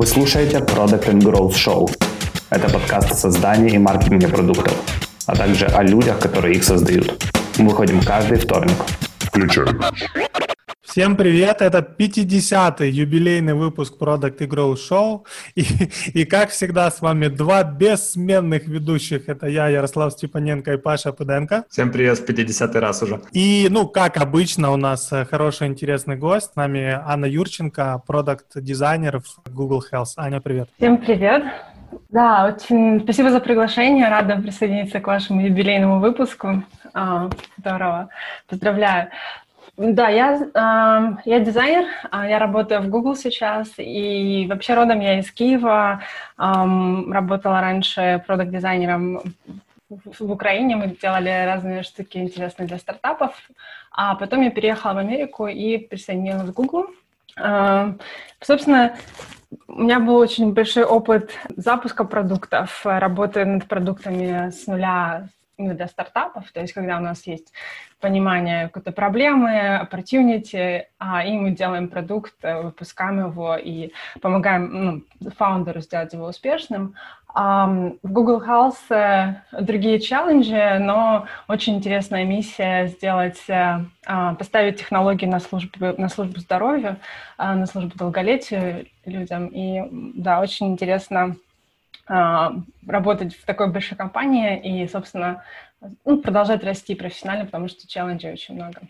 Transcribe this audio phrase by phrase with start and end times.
[0.00, 1.86] Вы слушаете Product and Growth Show.
[2.48, 4.72] Это подкаст о создании и маркетинге продуктов,
[5.26, 7.22] а также о людях, которые их создают.
[7.58, 8.76] Мы выходим каждый вторник.
[9.18, 9.78] Включаем.
[10.90, 11.62] Всем привет!
[11.62, 15.24] Это 50-й юбилейный выпуск Product и Grow Show.
[15.54, 15.64] И,
[16.14, 19.28] и как всегда с вами два бессменных ведущих.
[19.28, 21.64] Это я, Ярослав Степаненко и Паша Пыденко.
[21.70, 23.20] Всем привет, в 50-й раз уже.
[23.30, 26.54] И, ну, как обычно, у нас э, хороший, интересный гость.
[26.54, 30.14] С нами Анна Юрченко, продукт-дизайнер в Google Health.
[30.16, 30.70] Аня, привет.
[30.76, 31.44] Всем привет!
[32.08, 34.08] Да, очень спасибо за приглашение.
[34.08, 36.64] Рада присоединиться к вашему юбилейному выпуску.
[36.92, 38.08] А, здорово.
[38.48, 39.10] Поздравляю.
[39.82, 45.18] Да, я, э, я дизайнер, а, я работаю в Google сейчас, и вообще родом я
[45.18, 46.02] из Киева,
[46.36, 46.42] э,
[47.10, 49.22] работала раньше продукт-дизайнером
[49.88, 53.34] в Украине, мы делали разные штуки интересные для стартапов,
[53.90, 56.88] а потом я переехала в Америку и присоединилась к Google.
[57.38, 57.94] Э,
[58.42, 58.96] собственно,
[59.66, 65.26] у меня был очень большой опыт запуска продуктов, работы над продуктами с нуля
[65.68, 67.52] для стартапов, то есть когда у нас есть
[68.00, 75.30] понимание какой-то проблемы, opportunity, а, и мы делаем продукт, э, выпускаем его и помогаем ну,
[75.30, 76.94] фаундеру сделать его успешным.
[77.32, 83.84] Um, в Google Health uh, другие челленджи, но очень интересная миссия сделать, uh,
[84.36, 86.96] поставить технологии на службу, на службу здоровью,
[87.38, 89.46] uh, на службу долголетию людям.
[89.46, 89.80] И
[90.16, 91.49] да, очень интересно а,
[92.86, 95.44] работать в такой большой компании и, собственно,
[96.04, 98.80] ну, продолжать расти профессионально, потому что челленджей очень много.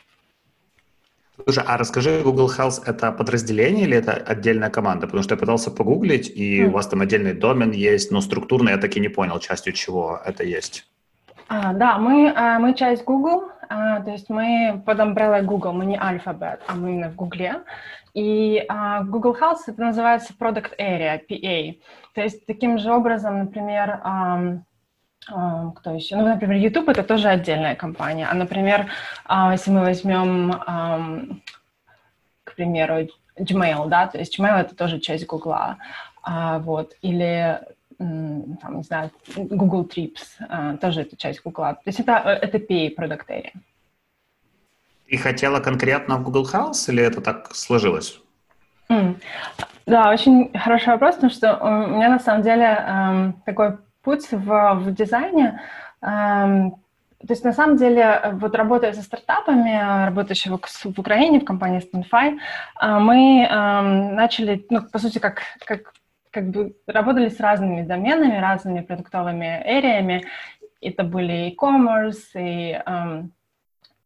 [1.45, 5.07] Слушай, а расскажи, Google Health— это подразделение или это отдельная команда?
[5.07, 6.67] Потому что я пытался погуглить, и mm.
[6.67, 10.21] у вас там отдельный домен есть, но структурно я так и не понял, частью чего
[10.25, 10.87] это есть.
[11.49, 15.87] А, да, мы, а, мы часть Google, а, то есть мы под umbrella Google, мы
[15.87, 17.63] не Alphabet, а мы именно в Google.
[18.15, 21.81] И uh, Google House это называется Product Area, PA.
[22.15, 24.61] То есть таким же образом, например, um,
[25.31, 26.17] um, кто еще?
[26.17, 28.27] Ну, например, YouTube это тоже отдельная компания.
[28.29, 28.91] А, например,
[29.29, 31.41] uh, если мы возьмем, um,
[32.45, 35.77] к примеру, Gmail, да, то есть Gmail это тоже часть Google,
[36.27, 37.61] uh, вот, или
[37.99, 41.75] там, не знаю, Google Trips, uh, тоже это часть Google.
[41.75, 43.53] То есть это, это PA Product Area.
[45.11, 48.21] Ты хотела конкретно в Google House или это так сложилось?
[48.89, 49.17] Mm.
[49.87, 54.75] Да, очень хороший вопрос, потому что у меня на самом деле эм, такой путь в,
[54.75, 55.61] в дизайне.
[56.01, 56.77] Эм,
[57.27, 62.39] то есть на самом деле, вот работая со стартапами, работающими в, Украине, в компании Spinify,
[62.81, 63.81] э, мы э,
[64.15, 65.93] начали, ну, по сути, как, как,
[66.31, 70.25] как бы работали с разными доменами, разными продуктовыми эриями.
[70.81, 73.23] Это были e-commerce, и э,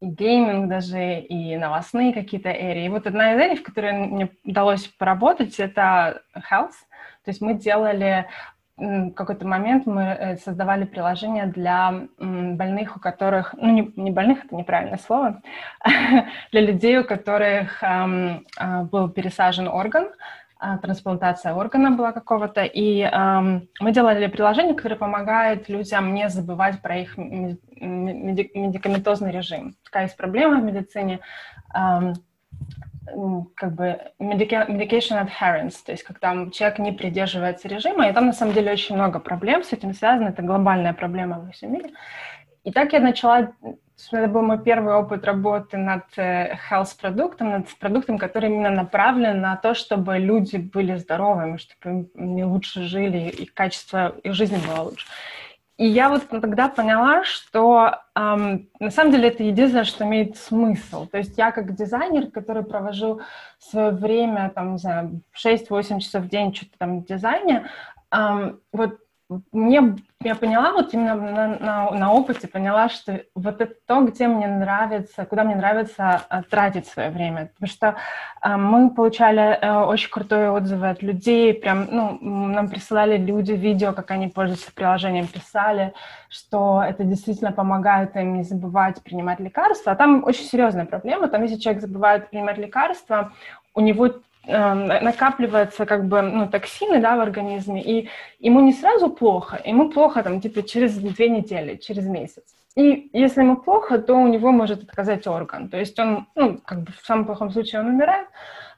[0.01, 2.87] и гейминг даже, и новостные какие-то эрии.
[2.87, 6.75] И вот одна из эрий, в которой мне удалось поработать, это health.
[7.25, 8.27] То есть мы делали
[8.77, 14.45] в какой-то момент мы э, создавали приложение для больных, у которых, ну не, не больных,
[14.45, 15.43] это неправильное слово,
[16.51, 18.45] для людей, у которых эм,
[18.91, 20.09] был пересажен орган,
[20.83, 26.99] трансплантация органа была какого-то, и эм, мы делали приложение, которое помогает людям не забывать про
[26.99, 29.77] их медикаментозный режим.
[29.85, 31.21] Такая есть проблема в медицине,
[31.75, 32.15] эм,
[33.55, 38.55] как бы medication adherence, то есть когда человек не придерживается режима, и там на самом
[38.55, 41.91] деле очень много проблем с этим связано, это глобальная проблема во всем мире.
[42.65, 43.53] И так я начала
[44.11, 49.57] это был мой первый опыт работы над э, health-продуктом, над продуктом, который именно направлен на
[49.57, 55.07] то, чтобы люди были здоровыми, чтобы они лучше жили, и качество их жизни было лучше.
[55.77, 61.07] И я вот тогда поняла, что эм, на самом деле это единственное, что имеет смысл.
[61.07, 63.21] То есть я как дизайнер, который провожу
[63.59, 67.69] свое время, там, не знаю, 6-8 часов в день что-то там в дизайне,
[68.13, 68.99] эм, вот
[69.53, 74.29] мне, я поняла, вот именно на, на, на опыте поняла, что вот это то, где
[74.29, 77.51] мне нравится, куда мне нравится а, тратить свое время.
[77.55, 77.95] Потому что
[78.43, 83.95] а, мы получали а, очень крутые отзывы от людей, прям, ну, нам присылали люди видео,
[83.95, 85.95] как они пользуются приложением, писали,
[86.29, 89.93] что это действительно помогает им не забывать принимать лекарства.
[89.93, 93.33] А там очень серьезная проблема, там если человек забывает принимать лекарства,
[93.73, 94.11] у него
[94.47, 98.09] накапливаются как бы ну, токсины да, в организме, и
[98.39, 102.45] ему не сразу плохо, ему плохо там типа через две недели, через месяц.
[102.77, 105.69] И если ему плохо, то у него может отказать орган.
[105.69, 108.27] То есть он, ну, как бы в самом плохом случае он умирает,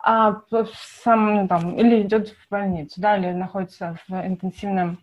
[0.00, 0.68] а в
[1.02, 4.98] самом, ну, там, или идет в больницу, да, или находится в интенсивном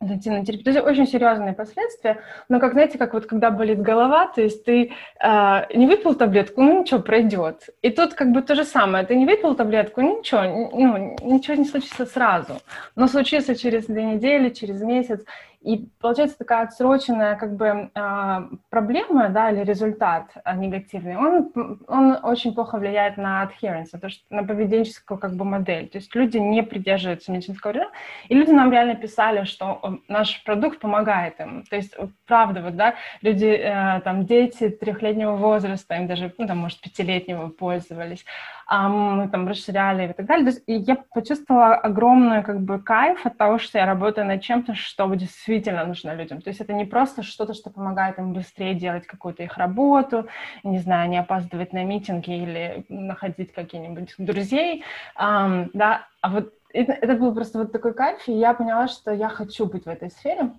[0.00, 0.64] зайти на терапию.
[0.64, 4.64] То есть очень серьезные последствия, но как, знаете, как вот когда болит голова, то есть
[4.64, 7.70] ты э, не выпил таблетку, ну ничего, пройдет.
[7.82, 11.64] И тут как бы то же самое, ты не выпил таблетку, ничего, ну, ничего не
[11.64, 12.60] случится сразу,
[12.94, 15.24] но случится через две недели, через месяц,
[15.66, 21.50] и получается такая отсроченная как бы а, проблема, да, или результат а, негативный, он,
[21.88, 25.88] он очень плохо влияет на adherence, то, что, на поведенческую как бы модель.
[25.88, 27.90] То есть люди не придерживаются медицинского режима,
[28.28, 31.64] и люди нам реально писали, что наш продукт помогает им.
[31.68, 31.96] То есть
[32.26, 37.48] правда, вот, да, люди, э, там, дети трехлетнего возраста, им даже, ну, там, может, пятилетнего
[37.48, 38.24] пользовались,
[38.68, 40.44] а мы там расширяли и так далее.
[40.44, 44.74] То есть, я почувствовала огромный как бы кайф от того, что я работаю над чем-то,
[44.74, 46.42] что действительно нужно людям.
[46.42, 50.26] То есть это не просто что-то, что помогает им быстрее делать какую-то их работу,
[50.64, 54.84] не знаю, не опаздывать на митинги или находить какие-нибудь друзей,
[55.18, 59.12] um, да, а вот это, это был просто вот такой кайф, и я поняла, что
[59.12, 60.52] я хочу быть в этой сфере.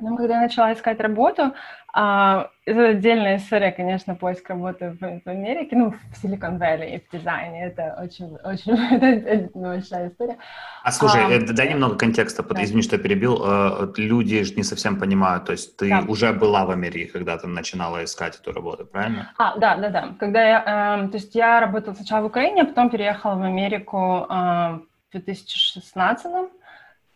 [0.00, 1.52] Потом, когда я начала искать работу,
[1.92, 7.00] а, это отдельная история, конечно, поиск работы в, в Америке, ну, в Silicon Valley и
[7.00, 7.66] в дизайне.
[7.66, 8.72] Это очень, очень
[9.26, 10.38] это большая история.
[10.84, 12.64] А слушай, а, дай немного контекста, да.
[12.64, 13.42] извини, что я перебил.
[13.44, 16.04] Э, люди же не совсем понимают, то есть ты да.
[16.08, 19.32] уже была в Америке, когда ты начинала искать эту работу, правильно?
[19.36, 20.14] А, да, да, да.
[20.18, 24.26] Когда я, э, то есть я работала сначала в Украине, а потом переехала в Америку
[24.30, 26.26] э, в 2016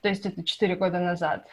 [0.05, 1.47] то есть это 4 года назад.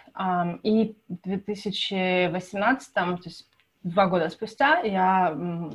[0.63, 3.47] И в 2018, то есть
[3.81, 5.71] два года спустя, я ну,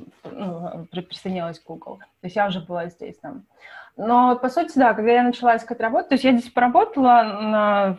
[0.92, 2.00] присоединилась к Google.
[2.20, 3.46] То есть я уже была здесь там.
[3.96, 7.96] Но, по сути, да, когда я начала искать работу, то есть я здесь поработала на,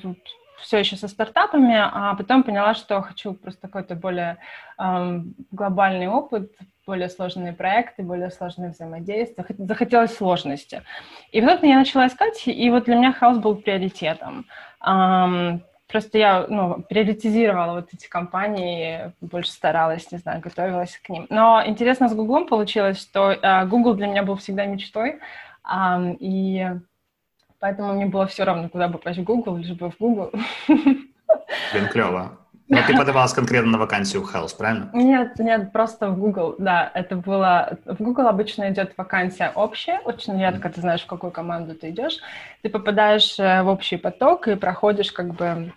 [0.60, 4.38] все еще со стартапами, а потом поняла, что хочу просто какой-то более
[4.78, 6.52] эм, глобальный опыт,
[6.88, 9.46] более сложные проекты, более сложные взаимодействия.
[9.58, 10.84] Захотелось сложности.
[11.32, 14.46] И вот я начала искать, и вот для меня хаос был приоритетом.
[14.80, 21.28] Просто я ну, приоритизировала вот эти компании, больше старалась, не знаю, готовилась к ним.
[21.30, 25.20] Но интересно с Гуглом получилось, что uh, Google для меня был всегда мечтой,
[26.20, 26.68] и
[27.60, 30.32] поэтому мне было все равно, куда бы попасть в Google, лишь бы в Google.
[30.68, 32.38] Блин, клево.
[32.70, 34.90] Но ты подавалась конкретно на вакансию в Health, правильно?
[34.94, 37.78] Нет, нет, просто в Google, да, это было...
[37.86, 42.18] В Google обычно идет вакансия общая, очень редко ты знаешь, в какую команду ты идешь.
[42.62, 45.72] Ты попадаешь э, в общий поток и проходишь как бы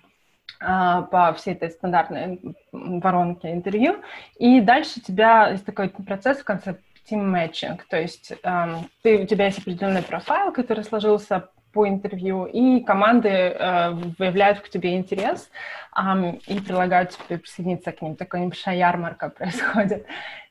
[0.63, 2.39] а, по всей этой стандартной
[2.73, 3.97] воронке интервью,
[4.39, 6.77] и дальше у тебя есть такой процесс в конце
[7.11, 12.47] team matching, то есть эм, ты, у тебя есть определенный профайл, который сложился по интервью,
[12.47, 15.51] и команды э, выявляют к тебе интерес
[15.97, 18.17] э, и предлагают тебе присоединиться к ним.
[18.17, 20.07] Такая небольшая ярмарка происходит.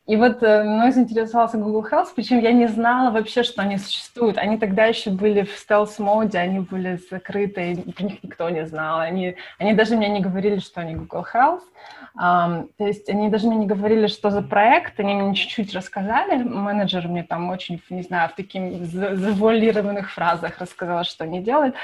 [0.09, 4.39] И вот э, мной заинтересовался Google Health, причем я не знала вообще, что они существуют.
[4.39, 9.01] Они тогда еще были в стелс-моде, они были закрыты, про них никто не знал.
[9.01, 11.61] Они, они даже мне не говорили, что они Google Health.
[12.19, 16.41] Um, то есть они даже мне не говорили, что за проект, они мне чуть-чуть рассказали.
[16.41, 21.75] Менеджер мне там очень, не знаю, в таких завуалированных фразах рассказал, что они делают.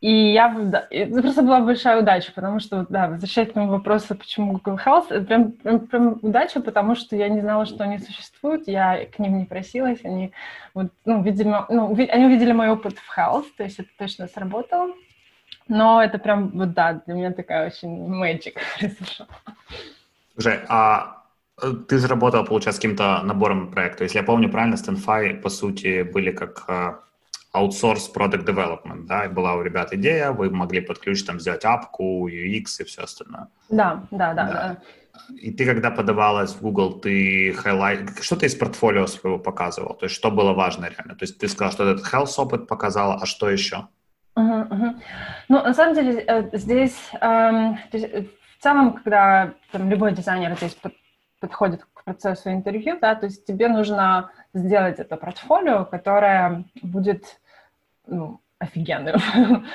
[0.00, 0.54] И я,
[0.90, 5.06] это просто была большая удача, потому что, да, возвращаясь к моему вопросу, почему Google Health,
[5.10, 9.18] это прям, прям, прям удача, потому что я не знала, что они существуют, я к
[9.18, 10.32] ним не просилась, они,
[10.72, 14.92] вот, ну, видимо, ну, они увидели мой опыт в Health, то есть это точно сработало.
[15.66, 19.26] Но это прям, вот да, для меня такая очень magic произошла.
[20.34, 21.24] Слушай, а
[21.60, 24.02] э, ты заработала, получается, каким-то набором проектов.
[24.02, 26.92] Если я помню правильно, StanFi, по сути, были как э,
[27.58, 32.28] аутсорс product development, да, и была у ребят идея, вы могли подключить, там, сделать апку,
[32.28, 33.48] UX и все остальное.
[33.68, 34.44] Да, да, да.
[34.44, 34.76] да.
[35.42, 38.22] И ты, когда подавалась в Google, ты highlight...
[38.22, 39.94] Что ты из портфолио своего показывал?
[39.94, 41.14] То есть, что было важно реально?
[41.14, 43.88] То есть, ты сказал, что этот health опыт показала, а что еще?
[44.36, 44.94] Uh-huh, uh-huh.
[45.48, 50.74] Ну, на самом деле, э, здесь, эм, э, в целом, когда там, любой дизайнер здесь
[50.74, 50.92] под,
[51.40, 57.40] подходит к процессу интервью, да, то есть тебе нужно сделать это портфолио, которое будет
[58.08, 59.16] ну, офигенным.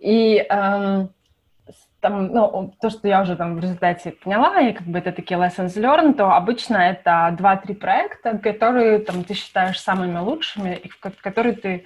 [0.00, 1.10] И эм,
[2.00, 5.38] там, ну, то, что я уже там в результате поняла, и как бы это такие
[5.38, 11.54] lessons learned, то обычно это два-три проекта, которые там ты считаешь самыми лучшими, и которые
[11.54, 11.84] ты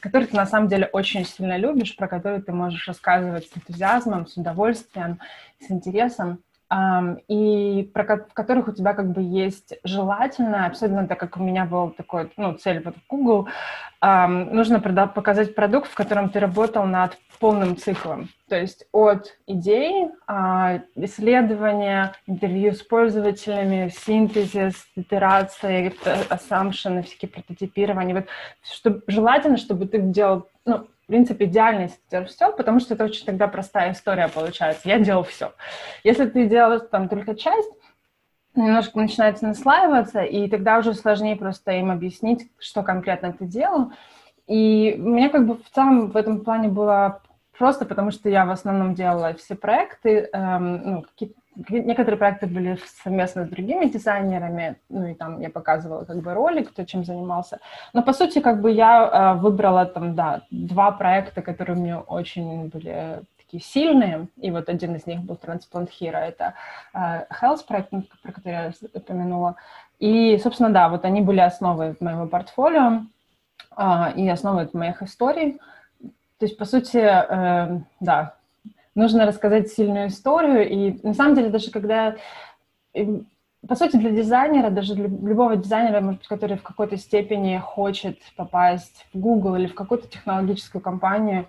[0.00, 4.26] который ты на самом деле очень сильно любишь, про который ты можешь рассказывать с энтузиазмом,
[4.26, 5.20] с удовольствием,
[5.60, 6.42] с интересом,
[7.28, 11.64] и про, в которых у тебя как бы есть желательно, особенно так как у меня
[11.64, 13.48] был такой, ну, цель вот в Google,
[14.02, 18.28] нужно показать продукт, в котором ты работал над полным циклом.
[18.48, 25.92] То есть от идей, а, исследования, интервью с пользователями, синтезис, итерация,
[26.30, 28.14] assumption, всякие прототипирования.
[28.14, 28.26] Вот,
[28.62, 32.94] чтобы, желательно, чтобы ты делал ну, в принципе, идеально, если ты делаешь все, потому что
[32.94, 34.88] это очень тогда простая история получается.
[34.88, 35.52] Я делал все.
[36.02, 37.70] Если ты делаешь там только часть,
[38.56, 43.92] немножко начинается наслаиваться, и тогда уже сложнее просто им объяснить, что конкретно ты делал.
[44.48, 47.22] И меня как бы в целом в этом плане было
[47.56, 51.34] просто, потому что я в основном делала все проекты, эм, ну, какие
[51.68, 56.70] некоторые проекты были совместно с другими дизайнерами, ну и там я показывала как бы ролик,
[56.70, 57.60] кто чем занимался.
[57.92, 62.68] Но по сути как бы я э, выбрала там, да, два проекта, которые мне очень
[62.68, 66.54] были такие сильные, и вот один из них был Transplant Hero, это
[66.92, 67.90] э, Health проект,
[68.22, 69.56] про который я упомянула.
[69.98, 73.02] И, собственно, да, вот они были основой моего портфолио
[73.76, 75.58] э, и основой моих историй.
[76.38, 78.34] То есть, по сути, э, да,
[78.96, 80.68] нужно рассказать сильную историю.
[80.68, 82.16] И на самом деле даже когда...
[83.68, 88.18] По сути, для дизайнера, даже для любого дизайнера, может быть, который в какой-то степени хочет
[88.36, 91.46] попасть в Google или в какую-то технологическую компанию,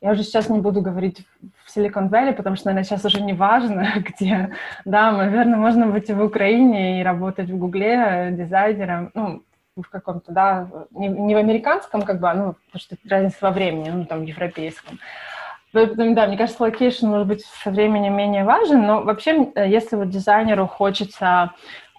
[0.00, 1.26] я уже сейчас не буду говорить
[1.64, 4.50] в Silicon Valley, потому что, наверное, сейчас уже не важно, где.
[4.84, 9.42] Да, наверное, можно быть и в Украине и работать в Гугле дизайнером, ну,
[9.76, 13.50] в каком-то, да, не, не в американском, как бы, а, ну, потому что разница во
[13.50, 14.98] времени, ну, там, европейском.
[14.98, 15.37] Поэтому,
[15.72, 20.08] да, мне кажется, location может быть со временем менее важен, но вообще, э, если вот
[20.08, 21.52] дизайнеру хочется,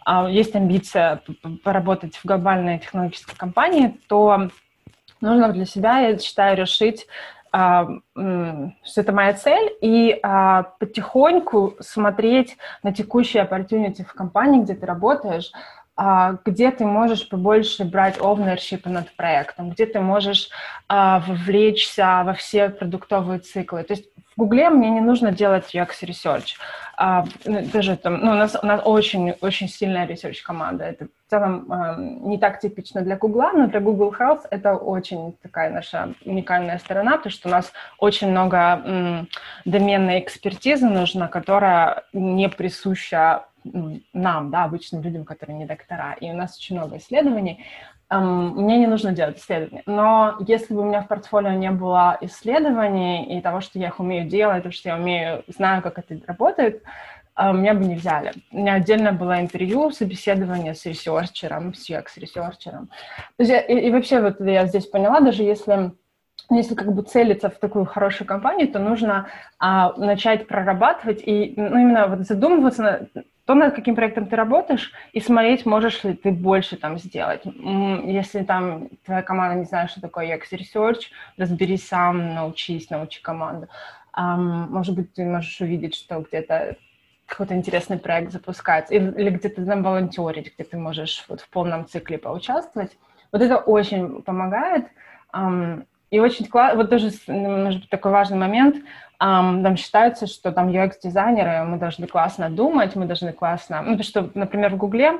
[0.05, 1.21] а, есть амбиция
[1.63, 4.49] поработать в глобальной технологической компании, то
[5.21, 7.05] нужно для себя, я считаю, решить,
[7.51, 14.73] а, что это моя цель, и а, потихоньку смотреть на текущие opportunity в компании, где
[14.73, 15.51] ты работаешь,
[16.45, 20.49] где ты можешь побольше брать ownership над проектом, где ты можешь
[20.87, 23.83] а, вовлечься во все продуктовые циклы.
[23.83, 26.55] То есть в Гугле мне не нужно делать UX Research.
[26.95, 30.85] А, ну, даже там, ну, у нас, у нас очень, очень сильная research команда.
[30.85, 31.67] Это в целом
[32.29, 37.17] не так типично для Гугла, но для Google Health это очень такая наша уникальная сторона,
[37.17, 39.27] потому что у нас очень много
[39.65, 43.45] доменной экспертизы нужно, которая не присуща
[44.13, 47.65] нам, да, обычным людям, которые не доктора, и у нас очень много исследований,
[48.11, 49.83] Um, мне не нужно делать исследования.
[49.85, 53.99] Но если бы у меня в портфолио не было исследований и того, что я их
[53.99, 56.81] умею делать, то, что я умею, знаю, как это работает,
[57.37, 58.33] uh, меня бы не взяли.
[58.51, 62.89] У меня отдельно было интервью, собеседование с researcher ом, с UX- researcher ом.
[63.37, 65.91] И, и вообще вот я здесь поняла, даже если
[66.49, 69.27] если как бы целиться в такую хорошую компанию, то нужно
[69.59, 73.07] а, начать прорабатывать и ну, именно вот задумываться
[73.49, 77.41] то, над каким проектом ты работаешь, и смотреть, можешь ли ты больше там сделать.
[77.45, 83.67] Если там твоя команда не знает, что такое UX Research, разберись сам, научись, научи команду.
[84.15, 86.75] Может быть, ты можешь увидеть, что где-то
[87.25, 92.19] какой-то интересный проект запускается, или где-то там волонтерить, где ты можешь вот в полном цикле
[92.19, 92.99] поучаствовать.
[93.31, 94.85] Вот это очень помогает.
[96.11, 98.77] И очень классно, вот тоже, может быть, такой важный момент,
[99.21, 103.81] Um, там считается, что там UX-дизайнеры, мы должны классно думать, мы должны классно...
[103.81, 105.19] Ну, потому что, например, в Гугле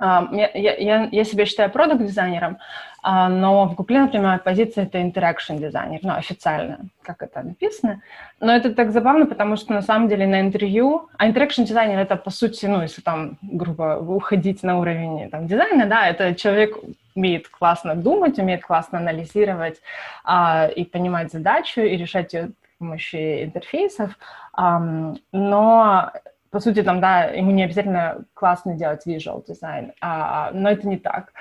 [0.00, 2.84] я, я, я себя считаю продукт-дизайнером, uh,
[3.28, 8.00] но в Гугле, например, позиция— это interaction дизайнер, ну, официально, как это написано.
[8.40, 11.08] Но это так забавно, потому что, на самом деле, на интервью...
[11.18, 15.86] А interaction дизайнер— это, по сути, ну, если там, грубо, уходить на уровень там, дизайна,
[15.86, 16.78] да, это человек
[17.14, 19.80] умеет классно думать, умеет классно анализировать
[20.24, 24.18] а, и понимать задачу, и решать ее помощи интерфейсов,
[24.56, 26.10] но
[26.54, 30.98] по сути, там, да, ему не обязательно классно делать visual дизайн, а, но это не
[30.98, 31.32] так.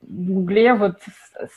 [0.00, 1.00] В Гугле вот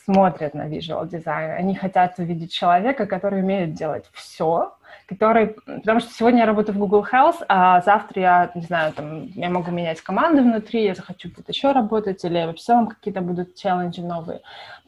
[0.03, 4.73] смотрят на visual дизайн, они хотят увидеть человека, который умеет делать все,
[5.07, 9.25] который, потому что сегодня я работаю в Google Health, а завтра я, не знаю, там,
[9.27, 13.55] я могу менять команды внутри, я захочу где-то еще работать, или в целом какие-то будут
[13.55, 14.41] челленджи новые.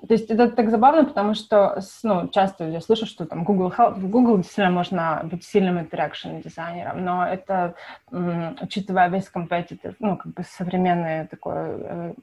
[0.07, 3.95] То есть это так забавно, потому что, ну, часто я слышу, что там Google Health,
[3.95, 7.75] в Google действительно можно быть сильным интеракшн дизайнером, но это,
[8.11, 12.13] учитывая весь competitive, ну, как бы современную такую э,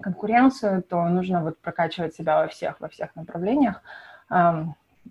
[0.00, 3.82] конкуренцию, то нужно вот прокачивать себя во всех, во всех направлениях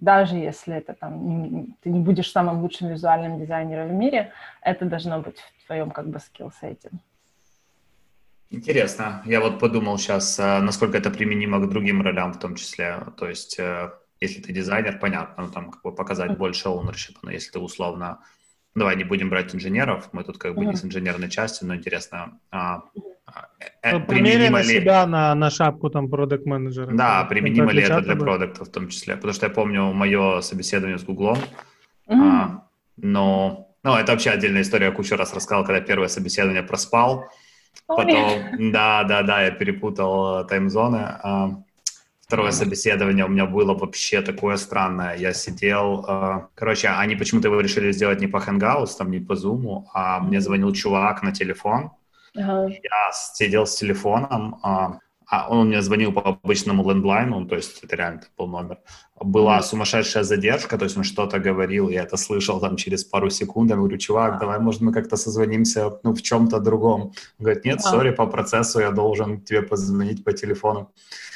[0.02, 5.20] даже если это там ты не будешь самым лучшим визуальным дизайнером в мире, это должно
[5.20, 6.92] быть в твоем как бы скилл-сете.
[8.52, 9.22] Интересно.
[9.26, 13.00] Я вот подумал сейчас, а, насколько это применимо к другим ролям в том числе.
[13.18, 17.32] То есть, э, если ты дизайнер, понятно, ну, там как бы показать больше ownership, но
[17.32, 18.20] если ты условно,
[18.76, 20.68] давай не будем брать инженеров, мы тут как бы mm-hmm.
[20.68, 22.84] не с инженерной части, но интересно, а,
[23.82, 24.80] Э, Примери на ли...
[24.80, 28.88] себя на, на шапку там продукт менеджера Да, применимо ли это для продукта в том
[28.90, 29.16] числе.
[29.16, 31.38] Потому что я помню мое собеседование с Гуглом,
[32.08, 32.14] mm-hmm.
[32.14, 32.64] а,
[32.98, 37.26] но ну, это вообще отдельная история, я кучу раз рассказал, когда первое собеседование проспал.
[37.88, 41.65] Потом, да, да, да, я перепутал таймзоны.
[42.26, 45.16] Второе собеседование у меня было вообще такое странное.
[45.16, 49.34] Я сидел, э, короче, они почему-то его решили сделать не по Hangouts, там не по
[49.34, 51.92] Zoom, а мне звонил чувак на телефон.
[52.36, 52.68] Ага.
[52.68, 57.96] Я сидел с телефоном, а, а он мне звонил по обычному лендлайну, то есть это
[57.96, 58.78] реально был номер.
[59.20, 63.70] Была сумасшедшая задержка, то есть он что-то говорил, я это слышал там через пару секунд.
[63.70, 67.02] Я говорю, чувак, давай, может, мы как-то созвонимся ну, в чем-то другом.
[67.02, 70.92] Он говорит, нет, сори, по процессу я должен тебе позвонить по телефону.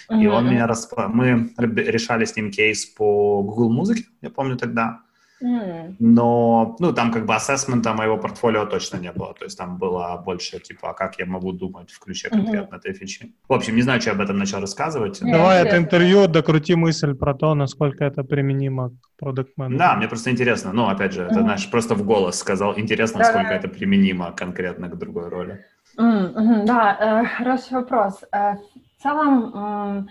[0.10, 0.93] И он меня расп...
[1.08, 5.01] Мы решали с ним кейс по Google Музыке, я помню тогда.
[5.41, 9.34] Но, ну, там как бы ассессмента моего портфолио точно не было.
[9.34, 12.79] То есть там было больше, типа, а как я могу думать в ключе конкретно mm-hmm.
[12.79, 13.34] этой фичи.
[13.48, 15.19] В общем, не знаю, что я об этом начал рассказывать.
[15.22, 20.08] Давай это интервью, докрути мысль про то, насколько это применимо к продукт менеджеру Да, мне
[20.08, 20.74] просто интересно.
[20.74, 22.77] Ну, опять же, это, знаешь, просто в голос сказал.
[22.77, 25.65] Интересно, насколько это применимо конкретно к другой роли.
[25.98, 26.65] Mm-hmm.
[26.65, 28.24] Да, э, хороший вопрос.
[28.31, 28.55] Э,
[28.98, 30.10] в целом,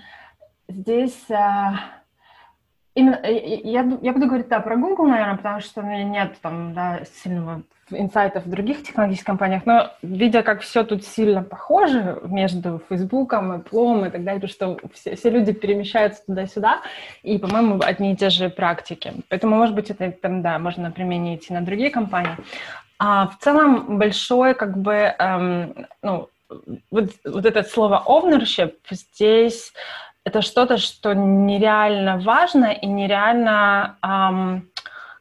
[0.68, 1.97] здесь э,
[2.98, 6.32] Именно, э, я, я буду говорить, да, про Google, наверное, потому что у меня нет
[6.42, 12.18] там, да, сильного инсайтов в других технологических компаниях, но видя, как все тут сильно похоже
[12.24, 16.80] между Фейсбуком, Apple и так далее, что все, все люди перемещаются туда-сюда,
[17.22, 19.12] и, по-моему, одни и те же практики.
[19.28, 22.36] Поэтому, может быть, это там, да, можно применить и на другие компании.
[22.98, 26.28] А в целом большое, как бы, эм, ну,
[26.90, 29.72] вот, вот это слово ownership здесь
[30.28, 34.68] это что-то, что нереально важно и нереально эм,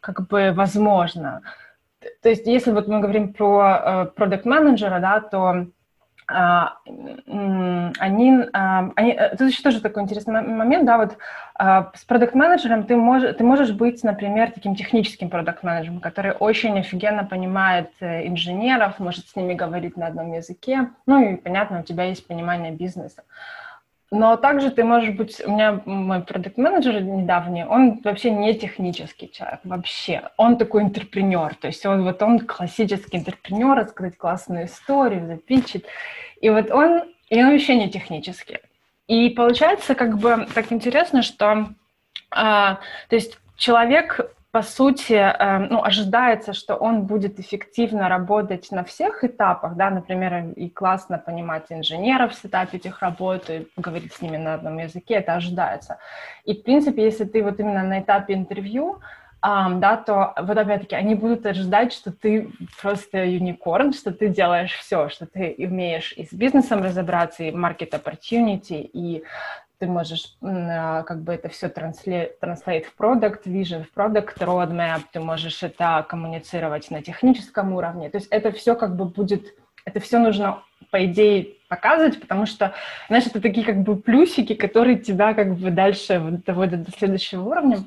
[0.01, 1.41] как бы возможно.
[2.21, 5.67] То есть, если вот мы говорим про продукт э, менеджера, да, то
[6.29, 6.65] э,
[7.99, 11.17] они, э, они, тут еще тоже такой интересный момент, да, вот
[11.59, 16.33] э, с продукт менеджером ты, мож, ты можешь быть, например, таким техническим продукт менеджером, который
[16.33, 21.79] очень офигенно понимает э, инженеров, может с ними говорить на одном языке, ну и, понятно,
[21.79, 23.23] у тебя есть понимание бизнеса.
[24.09, 25.41] Но также ты можешь быть...
[25.45, 30.29] У меня мой продукт-менеджер недавний, он вообще не технический человек, вообще.
[30.37, 35.85] Он такой интерпренер, то есть он вот он классический интерпренер, рассказать классную историю, запичить.
[36.39, 38.59] И вот он, и он вообще не технический.
[39.07, 41.69] И получается как бы так интересно, что...
[42.29, 48.83] А, то есть человек по сути, эм, ну, ожидается, что он будет эффективно работать на
[48.83, 54.21] всех этапах, да, например, и классно понимать инженеров с этапе этих работ, и говорить с
[54.21, 55.99] ними на одном языке, это ожидается.
[56.43, 58.99] И, в принципе, если ты вот именно на этапе интервью,
[59.45, 62.49] Um, да, то вот опять-таки они будут ожидать, что ты
[62.81, 67.91] просто юникорн, что ты делаешь все, что ты умеешь и с бизнесом разобраться, и market
[67.91, 69.23] opportunity, и
[69.79, 75.19] ты можешь а, как бы это все транслейт в продукт, vision в продукт, roadmap, ты
[75.19, 78.09] можешь это коммуницировать на техническом уровне.
[78.09, 79.53] То есть это все как бы будет,
[79.85, 82.73] это все нужно по идее показывать, потому что,
[83.07, 87.79] знаешь, это такие как бы плюсики, которые тебя как бы дальше доводят до следующего уровня.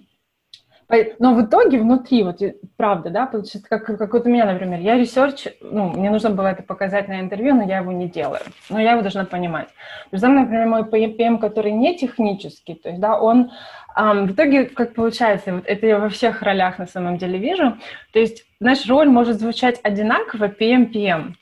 [1.18, 2.40] Но в итоге внутри, вот
[2.76, 6.48] правда, да, получается, как, как вот у меня, например, я research, ну, мне нужно было
[6.48, 9.68] это показать на интервью, но я его не делаю, но я его должна понимать.
[9.68, 13.52] То есть, например, мой PM, который не технический, то есть, да, он
[13.96, 17.76] um, в итоге, как получается, вот это я во всех ролях на самом деле вижу,
[18.12, 21.34] то есть, знаешь, роль может звучать одинаково PM-PM,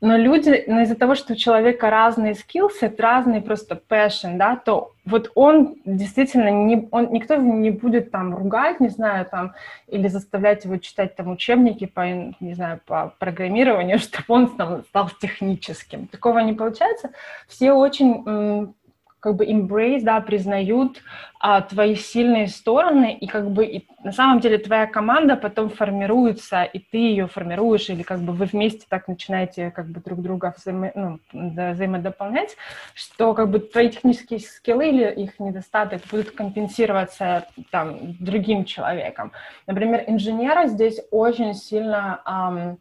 [0.00, 4.92] но люди, но из-за того, что у человека разные скиллсы, разный просто passion, да, то
[5.04, 9.54] вот он действительно не, он, никто не будет там ругать, не знаю, там,
[9.88, 15.10] или заставлять его читать там учебники по, не знаю, по программированию, чтобы он там стал
[15.20, 16.06] техническим.
[16.06, 17.10] Такого не получается.
[17.46, 18.72] Все очень
[19.20, 21.02] как бы embrace, да, признают
[21.38, 26.64] а, твои сильные стороны, и как бы и, на самом деле твоя команда потом формируется,
[26.64, 30.54] и ты ее формируешь, или как бы вы вместе так начинаете как бы друг друга
[30.56, 32.56] взаимо, ну, взаимодополнять,
[32.94, 39.32] что как бы твои технические скиллы или их недостаток будут компенсироваться там другим человеком.
[39.66, 42.76] Например, инженеры здесь очень сильно um,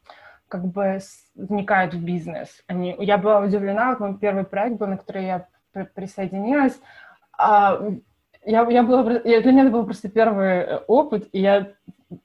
[0.48, 1.00] как бы
[1.36, 2.64] вникают в бизнес.
[2.68, 5.48] Они, я была удивлена, вот мой первый проект был, на который я
[5.94, 6.80] присоединилась.
[7.38, 7.80] А,
[8.46, 11.72] я, я была, я, для меня это был просто первый э, опыт, и я,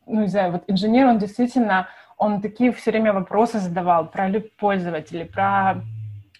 [0.07, 5.25] ну, не знаю, вот инженер, он действительно, он такие все время вопросы задавал про пользователей,
[5.25, 5.83] про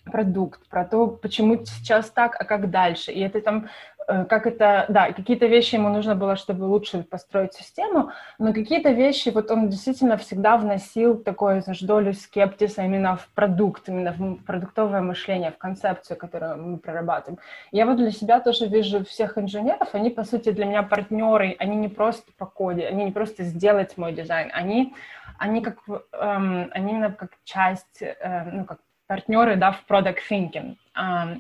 [0.05, 3.11] продукт, про то, почему сейчас так, а как дальше.
[3.11, 3.69] И это там
[4.07, 9.31] как это, да, какие-то вещи ему нужно было, чтобы лучше построить систему, но какие-то вещи,
[9.31, 15.01] вот он действительно всегда вносил такое, знаешь, долю скептиса именно в продукт, именно в продуктовое
[15.01, 17.39] мышление, в концепцию, которую мы прорабатываем.
[17.73, 21.77] Я вот для себя тоже вижу всех инженеров, они, по сути, для меня партнеры, они
[21.77, 24.95] не просто по коде, они не просто сделать мой дизайн, они,
[25.39, 25.79] они как,
[26.13, 30.77] эм, они именно как часть, э, ну, как партнеры, да, в product thinking.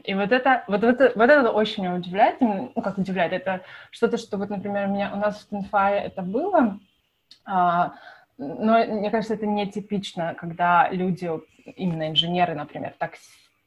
[0.05, 4.37] И вот это, вот, это, вот это очень удивляет, ну, как удивляет, это что-то, что
[4.37, 6.79] вот, например, у меня, у нас в TNFI это было,
[7.48, 7.90] uh,
[8.37, 11.31] но мне кажется, это нетипично, когда люди,
[11.77, 13.14] именно инженеры, например, так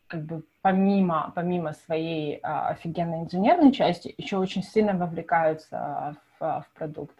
[0.07, 6.77] как бы помимо, помимо своей uh, офигенной инженерной части, еще очень сильно вовлекаются в, в
[6.77, 7.15] продукт.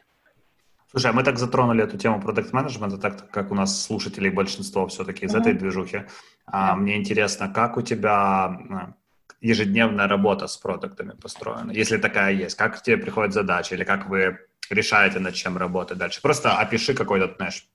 [0.89, 4.87] Слушай, а мы так затронули эту тему продукт менеджмента так как у нас слушателей большинство
[4.87, 5.41] все-таки из mm-hmm.
[5.41, 6.05] этой движухи.
[6.45, 8.93] А, Мне интересно, как у тебя а,
[9.41, 12.55] ежедневная работа с продуктами построена, если такая есть?
[12.55, 16.21] Как тебе приходят задачи или как вы решаете, над чем работать дальше?
[16.21, 17.67] Просто опиши какой-то, знаешь,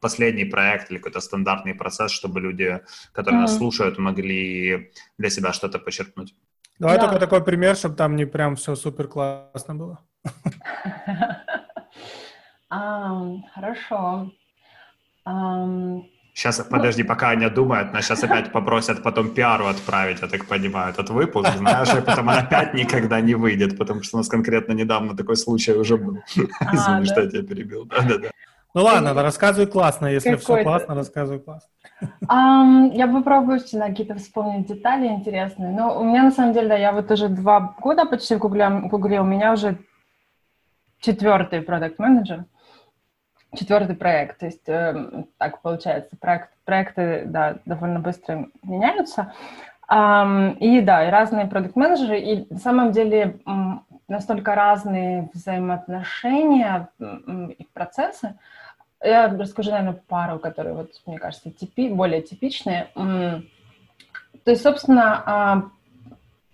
[0.00, 2.80] последний проект или какой-то стандартный процесс, чтобы люди,
[3.12, 3.42] которые mm-hmm.
[3.42, 6.34] нас слушают, могли для себя что-то почерпнуть.
[6.78, 7.04] Давай да.
[7.04, 10.00] только такой пример, чтобы там не прям все супер классно было.
[12.70, 14.30] Um, хорошо.
[15.24, 16.02] Um,
[16.34, 20.92] сейчас, подожди, пока Аня думает, нас сейчас опять попросят потом пиару отправить, я так понимаю,
[20.92, 24.72] этот выпуск, знаешь, и потом он опять никогда не выйдет, потому что у нас конкретно
[24.72, 26.18] недавно такой случай уже был.
[26.60, 27.84] А, Извини, что я тебя перебил.
[27.84, 28.30] Да-да-да.
[28.74, 31.68] Ну ладно, рассказывай классно, если все классно, рассказывай классно.
[32.28, 35.70] Um, я попробую какие-то вспомнить детали интересные.
[35.70, 38.68] Но у меня на самом деле, да, я вот уже два года почти в Гугле,
[38.68, 39.78] в Гугле у меня уже
[41.00, 42.44] четвертый продукт менеджер
[43.56, 44.38] четвертый проект.
[44.38, 49.32] То есть э, так получается, проект, проекты да, довольно быстро меняются.
[49.88, 53.38] Um, и да, и разные продукт-менеджеры, и на самом деле
[54.08, 58.36] настолько разные взаимоотношения и процессы.
[59.00, 62.88] Я расскажу, наверное, пару, которые, вот, мне кажется, типи, более типичные.
[62.94, 65.70] То есть, собственно,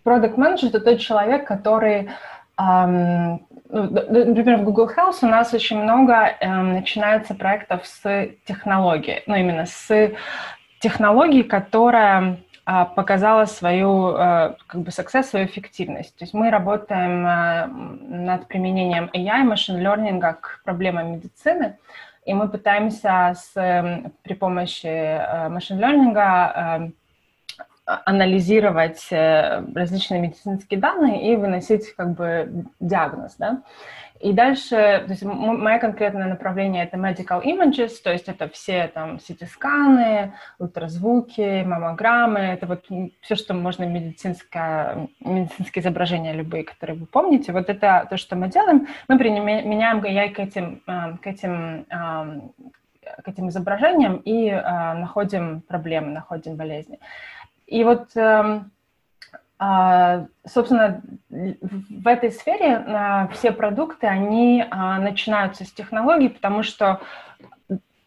[0.03, 2.11] продукт-менеджер— это тот человек, который
[3.73, 9.65] например, в Google House у нас очень много э, начинается проектов с технологии, ну, именно
[9.67, 10.13] с
[10.79, 16.15] технологии, которая э, показала свою, э, как бы, success, свою эффективность.
[16.17, 21.79] То есть мы работаем э, над применением AI, машин learning к проблемам медицины,
[22.27, 26.91] и мы пытаемся с, э, при помощи э, машин э,
[27.85, 33.63] анализировать э, различные медицинские данные и выносить как бы диагноз, да.
[34.21, 39.17] И дальше, то есть мое конкретное направление это medical images, то есть это все там
[39.17, 42.87] CT-сканы, ультразвуки, маммограммы, это вот
[43.21, 47.51] все, что можно медицинское, медицинские изображения любые, которые вы помните.
[47.51, 48.87] Вот это то, что мы делаем.
[49.09, 51.87] Мы применяем AI к этим, э, к этим
[53.25, 54.61] к этим изображениям и э,
[54.95, 56.99] находим проблемы, находим болезни.
[57.73, 58.71] И вот, эм,
[59.59, 67.01] а, собственно, в этой сфере а, все продукты, они а, начинаются с технологий, потому что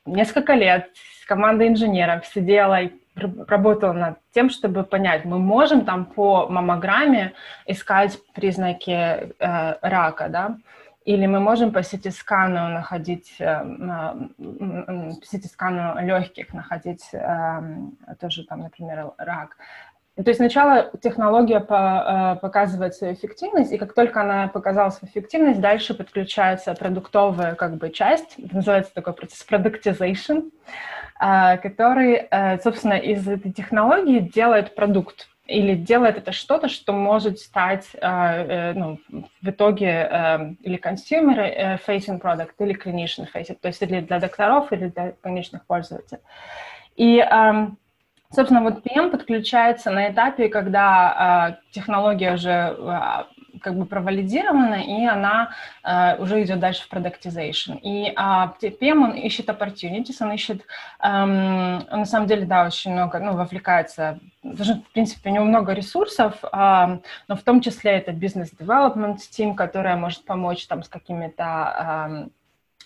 [0.05, 0.91] несколько лет
[1.27, 7.33] команда инженеров сидела и работала над тем, чтобы понять, мы можем там по маммограмме
[7.65, 9.31] искать признаки э,
[9.81, 10.57] рака, да,
[11.05, 13.63] или мы можем по CT-скану находить, э,
[14.39, 17.61] CT-скану легких находить э,
[18.19, 19.55] тоже там, например, рак.
[20.15, 25.11] То есть сначала технология по, э, показывает свою эффективность, и как только она показала свою
[25.11, 30.51] эффективность, дальше подключается продуктовая как бы часть, это называется такой процесс productization,
[31.17, 32.27] который,
[32.61, 38.73] собственно, из этой технологии делает продукт или делает это что-то, что может стать э, э,
[38.73, 38.99] ну,
[39.41, 44.71] в итоге э, или consumer facing product, или clinician facing, то есть или для докторов,
[44.71, 46.21] или для конечных пользователей.
[46.95, 47.77] И, эм,
[48.31, 53.25] собственно, вот PM подключается на этапе, когда технология уже
[53.65, 55.49] как бы провалидирована, и она
[55.83, 57.79] э, уже идет дальше в productization.
[57.81, 60.61] И э, PM, он ищет opportunities, он ищет,
[61.01, 65.45] эм, он на самом деле, да, очень много, ну, вовлекается, даже, в принципе, у него
[65.45, 66.47] много ресурсов, э,
[67.27, 72.27] но в том числе это бизнес-девелопмент team, которая может помочь там с какими-то...
[72.27, 72.44] Э,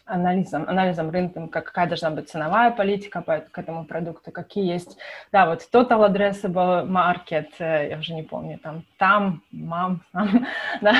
[0.09, 4.97] анализом, анализом рынка, какая должна быть ценовая политика по, к этому продукту, какие есть,
[5.31, 10.47] да, вот total addressable market, э, я уже не помню, там, там, мам, там,
[10.81, 10.95] да,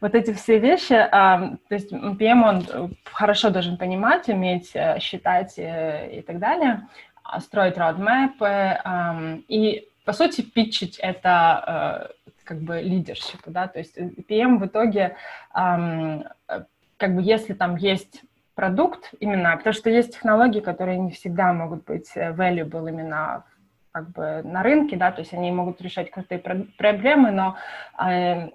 [0.00, 5.58] вот эти все вещи, а, то есть PM, он хорошо должен понимать, уметь э, считать
[5.58, 6.88] э, и так далее,
[7.22, 12.10] а, строить roadmap, и, по сути, питчить это
[12.44, 15.16] как бы лидершип, да, то есть PM в итоге,
[15.52, 18.22] как бы если там есть
[18.54, 23.44] продукт именно, потому что есть технологии, которые не всегда могут быть э, valuable именно
[23.92, 27.56] как бы на рынке, да, то есть они могут решать крутые проблемы, но
[28.04, 28.48] э,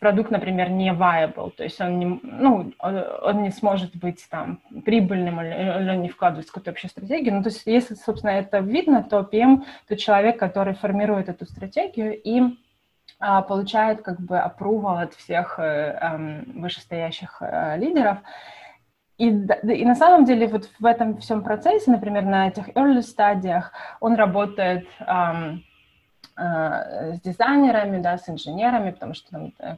[0.00, 5.40] продукт, например, не viable, то есть он не, ну, он не сможет быть там прибыльным
[5.40, 7.34] или, или не вкладывать в какую-то общую стратегию.
[7.34, 12.20] Ну, то есть если, собственно, это видно, то PM— это человек, который формирует эту стратегию
[12.20, 12.42] и
[13.24, 18.18] а, получает как бы approval от всех э, э, вышестоящих э, лидеров.
[19.18, 23.72] И, и на самом деле вот в этом всем процессе, например, на этих early стадиях,
[24.00, 25.58] он работает э,
[26.36, 29.76] э, с дизайнерами, да, с инженерами, потому что там э,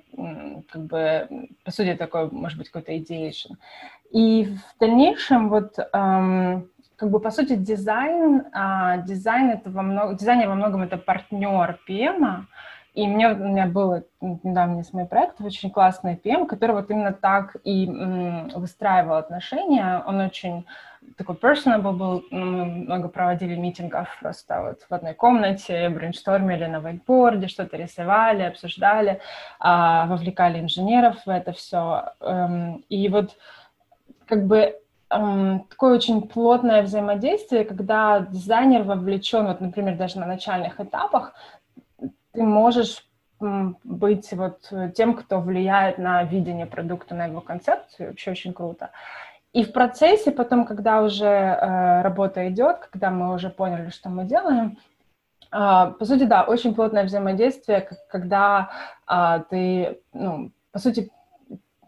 [0.70, 3.56] как бы по сути такой может быть какой-то ideation.
[4.10, 10.16] И в дальнейшем вот эм, как бы по сути дизайн, э, дизайн это во многом,
[10.16, 12.44] дизайнер во многом это партнер PM,
[12.94, 17.12] и мне, у меня был недавний с моим проектом очень классный PM, который вот именно
[17.12, 17.86] так и
[18.54, 20.02] выстраивал отношения.
[20.06, 20.64] Он очень
[21.16, 22.24] такой personable был.
[22.30, 29.20] Мы много проводили митингов просто вот в одной комнате, брейнштормили на вайтборде, что-то рисовали, обсуждали,
[29.58, 32.12] а, вовлекали инженеров в это все.
[32.20, 33.36] Эм, и вот
[34.26, 34.78] как бы
[35.10, 41.34] эм, такое очень плотное взаимодействие, когда дизайнер вовлечен, вот, например, даже на начальных этапах,
[42.34, 43.06] ты можешь
[43.40, 48.90] быть вот тем, кто влияет на видение продукта, на его концепцию, вообще очень круто.
[49.52, 54.24] И в процессе потом, когда уже э, работа идет, когда мы уже поняли, что мы
[54.24, 54.78] делаем,
[55.52, 58.70] э, по сути, да, очень плотное взаимодействие, когда
[59.08, 61.12] э, ты, ну, по сути,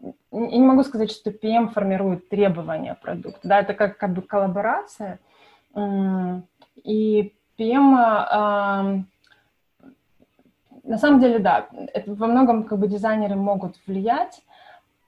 [0.01, 5.19] я не могу сказать, что PM формирует требования продукта, да, это как, как бы коллаборация,
[6.83, 9.03] и PM
[10.87, 14.41] на самом деле, да, это во многом как бы дизайнеры могут влиять,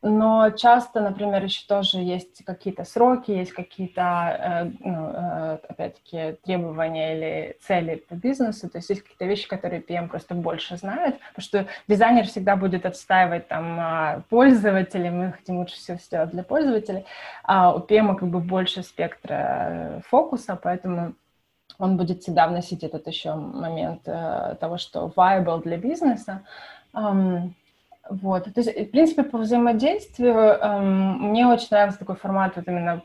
[0.02, 7.18] но часто, например, еще тоже есть какие-то сроки, есть какие-то, э, ну, э, опять-таки, требования
[7.18, 11.44] или цели по бизнесу, то есть есть какие-то вещи, которые PM просто больше знает, потому
[11.44, 17.06] что дизайнер всегда будет отстаивать там а, пользователей, мы хотим лучше всего сделать для пользователей,
[17.44, 21.14] а у PM как бы больше спектра э, фокуса, поэтому
[21.80, 26.44] он будет всегда вносить этот еще момент э, того, что viable для бизнеса.
[26.94, 27.52] Um,
[28.10, 33.04] вот, то есть, в принципе, по взаимодействию эм, мне очень нравится такой формат вот именно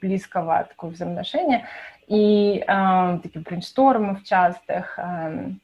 [0.00, 1.66] близкого такого взаимоотношения
[2.06, 4.98] и эм, таких брейнштормов частых.
[4.98, 5.60] Эм,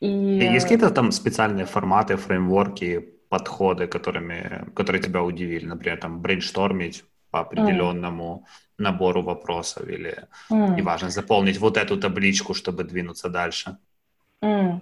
[0.00, 0.08] и...
[0.08, 5.66] Есть какие-то там специальные форматы, фреймворки, подходы, которыми, которые тебя удивили?
[5.66, 10.14] Например, там брейнштормить по определенному mm набору вопросов или,
[10.50, 10.76] mm.
[10.76, 13.76] неважно, заполнить вот эту табличку, чтобы двинуться дальше?
[14.42, 14.80] Mm.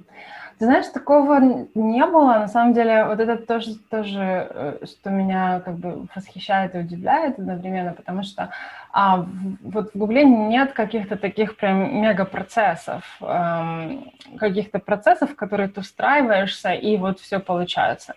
[0.59, 1.41] Ты знаешь, такого
[1.75, 2.39] не было.
[2.39, 7.39] На самом деле, вот это тоже, тоже э, что меня как бы восхищает и удивляет
[7.39, 8.49] одновременно, потому что
[8.93, 9.27] а,
[9.63, 16.73] вот в Гугле нет каких-то таких прям мега-процессов, эм, каких-то процессов, в которые ты встраиваешься,
[16.73, 18.15] и вот все получается.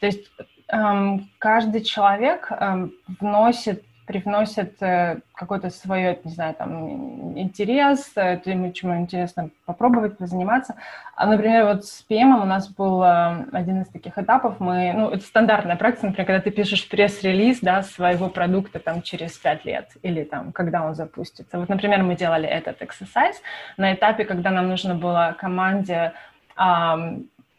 [0.00, 0.30] То есть
[0.68, 8.96] каждый человек эм, вносит привносят э, какой-то свой, не знаю, там, интерес, э, ему чему
[8.98, 10.76] интересно попробовать, позаниматься.
[11.16, 15.10] А, например, вот с PM у нас был э, один из таких этапов, мы, ну,
[15.10, 19.90] это стандартная практика, например, когда ты пишешь пресс-релиз, да, своего продукта там через пять лет
[20.02, 21.58] или там, когда он запустится.
[21.58, 23.36] Вот, например, мы делали этот exercise
[23.76, 26.12] на этапе, когда нам нужно было команде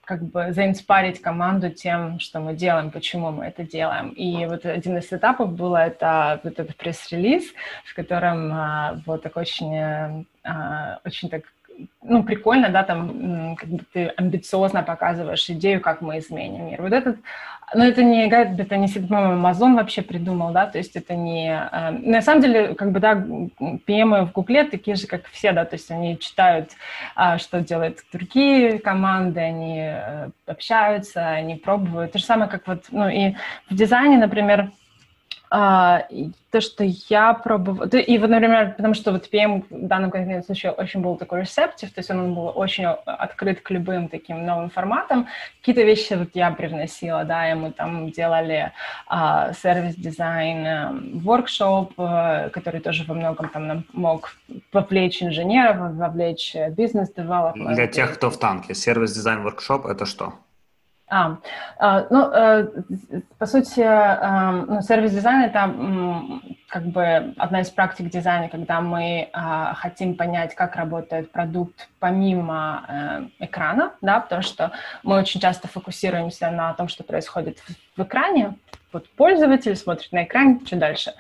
[0.08, 4.10] как бы заинспарить команду тем, что мы делаем, почему мы это делаем.
[4.12, 7.44] И вот один из этапов было это вот этот пресс-релиз,
[7.84, 11.44] в котором а, вот так очень, а, очень так
[12.02, 16.82] ну, прикольно, да, там, как бы ты амбициозно показываешь идею, как мы изменим мир.
[16.82, 17.18] Вот этот,
[17.76, 21.50] но это не, это не, по-моему, Amazon вообще придумал, да, то есть это не...
[21.50, 25.66] Э, на самом деле, как бы, да, PM в Гугле такие же, как все, да,
[25.66, 26.72] то есть они читают,
[27.18, 32.14] э, что делают другие команды, они э, общаются, они пробуют.
[32.14, 33.36] То же самое, как вот, ну, и
[33.70, 34.72] в дизайне, например,
[35.50, 36.04] а,
[36.52, 37.88] то, что я пробовала...
[37.88, 41.92] И вот, например, потому что вот PM в данном конкретном случае очень был такой ресептив,
[41.94, 45.28] то есть он был очень открыт к любым таким новым форматам.
[45.60, 48.72] Какие-то вещи вот я привносила, да, и мы там делали
[49.08, 54.36] а, сервис-дизайн, воркшоп, а, который тоже во многом там нам мог
[54.74, 57.76] вовлечь инженеров, вовлечь бизнес-девелопмент.
[57.76, 60.34] Для тех, кто в танке, сервис-дизайн воркшоп— это что?
[61.10, 61.38] А,
[61.80, 62.68] а, ну, э,
[63.38, 65.74] по сути, э, ну, сервис-дизайн— это
[66.68, 72.84] как бы одна из практик дизайна, когда мы а, хотим понять, как работает продукт помимо
[73.40, 77.60] э, экрана, да, потому что мы очень часто фокусируемся на том, что происходит
[77.96, 78.56] в, экране,
[78.92, 81.14] вот пользователь смотрит на экран, что дальше.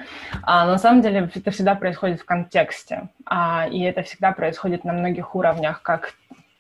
[0.43, 4.91] А на самом деле это всегда происходит в контексте, а, и это всегда происходит на
[4.91, 6.13] многих уровнях, как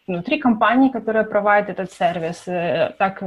[0.07, 3.21] внутри компании, которая проводит этот сервис, э, так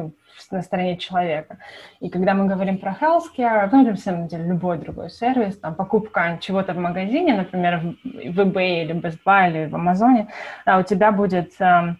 [0.50, 1.58] на стороне человека.
[2.00, 5.74] И когда мы говорим про healthcare, ну, или, на самом деле, любой другой сервис, там,
[5.74, 10.28] покупка чего-то в магазине, например, в eBay или Best Buy или в Амазоне,
[10.64, 11.98] да, у тебя будет эм,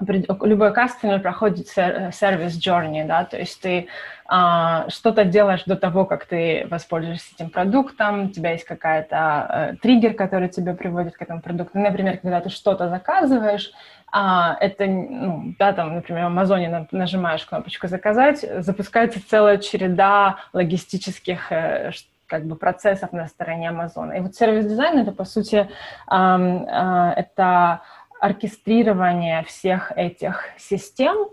[0.00, 3.88] любой кастомер проходит сервис journey, да, то есть ты
[4.26, 9.76] а, что-то делаешь до того, как ты воспользуешься этим продуктом, у тебя есть какая-то э,
[9.80, 11.78] триггер, который тебя приводит к этому продукту.
[11.78, 13.72] Например, когда ты что-то заказываешь,
[14.10, 21.52] а, это, ну, да, там, например, в Амазоне нажимаешь кнопочку «Заказать», запускается целая череда логистических
[21.52, 21.92] э,
[22.26, 24.12] как бы процессов на стороне Амазона.
[24.12, 25.68] И вот сервис-дизайн— это, по сути,
[26.10, 27.82] э, это
[28.20, 31.28] оркестрирование всех этих систем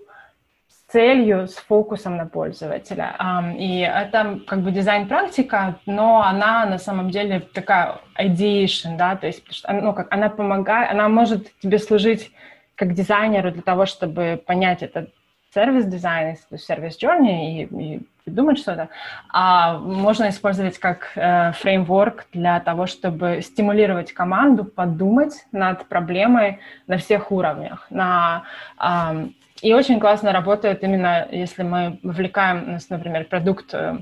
[0.67, 3.15] с целью, с фокусом на пользователя.
[3.57, 9.43] И это как бы дизайн-практика, но она на самом деле такая ideation, да, то есть
[9.67, 12.31] ну, как она помогает, она может тебе служить
[12.75, 15.09] как дизайнеру для того, чтобы понять этот
[15.53, 18.89] сервис-дизайн, сервис-journey и, и придумать что-то,
[19.29, 26.97] а можно использовать как э, фреймворк для того, чтобы стимулировать команду подумать над проблемой на
[26.97, 27.87] всех уровнях.
[27.89, 28.43] На,
[28.79, 29.27] э,
[29.61, 33.99] и очень классно работает именно, если мы вовлекаем, например, продукт э,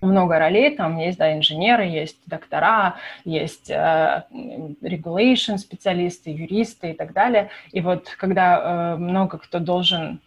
[0.00, 4.24] много ролей, там есть, да, инженеры, есть доктора, есть э,
[5.58, 7.50] специалисты, юристы и так далее.
[7.72, 10.20] И вот когда э, много кто должен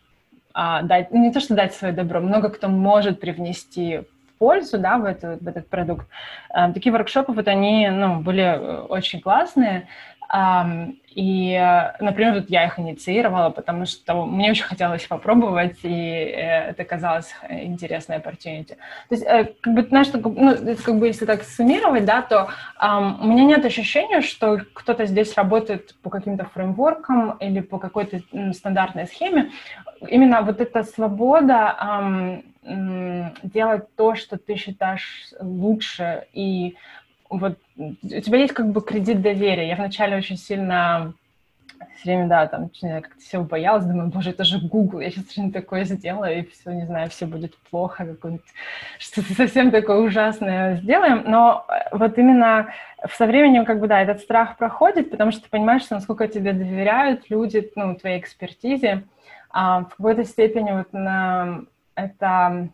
[0.53, 4.01] а, дать, не то, что дать свое добро, много кто может привнести
[4.38, 6.07] пользу, да, в, эту, в этот продукт.
[6.49, 9.88] А, такие воркшопы, вот они, ну, были э, очень классные,
[10.36, 16.84] и, например, вот я их инициировала, потому что мне очень хотелось попробовать, и э, это
[16.84, 18.76] казалось интересной opportunity.
[19.10, 22.50] То есть, э, как бы, знаешь, ну, как бы, если так суммировать, да, то
[22.82, 28.22] um, у меня нет ощущения, что кто-то здесь работает по каким-то фреймворкам или по какой-то
[28.54, 29.52] стандартной схеме.
[30.08, 31.78] Именно вот эта свобода
[32.65, 36.76] um, делать то, что ты считаешь лучше, и
[37.30, 39.67] вот у тебя есть как бы кредит доверия.
[39.67, 41.13] Я вначале очень сильно
[41.95, 45.53] все время, да, там, как-то всего боялась, думаю, боже, это же Google, я сейчас что-нибудь
[45.53, 48.45] такое сделаю, и все, не знаю, все будет плохо, какое-нибудь
[48.99, 52.73] что-то совсем такое ужасное сделаем, но э, вот именно
[53.12, 56.53] со временем, как бы, да, этот страх проходит, потому что ты понимаешь, что насколько тебе
[56.53, 59.03] доверяют люди, ну, твоей экспертизе,
[59.49, 61.62] а в какой-то степени вот на
[61.95, 62.69] это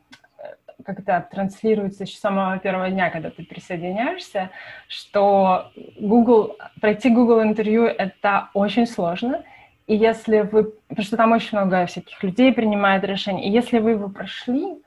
[0.87, 4.49] это транслируется еще с самого первого дня, когда ты присоединяешься,
[4.87, 9.43] что Google, пройти Google интервью— это очень сложно,
[9.87, 13.91] и если вы, потому что там очень много всяких людей принимает решения, и если вы
[13.91, 14.81] его прошли,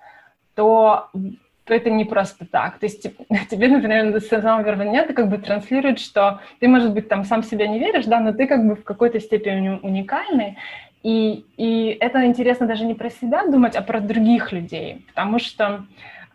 [0.55, 1.11] то
[1.65, 2.79] то это не просто так.
[2.79, 3.03] То есть
[3.51, 7.25] тебе, например, с самого первого дня ты как бы транслирует, что ты, может быть, там
[7.25, 10.59] сам себя не веришь, да, но ты как бы в какой-то степени уникальный,
[11.03, 15.85] и, и это интересно даже не про себя думать, а про других людей, потому что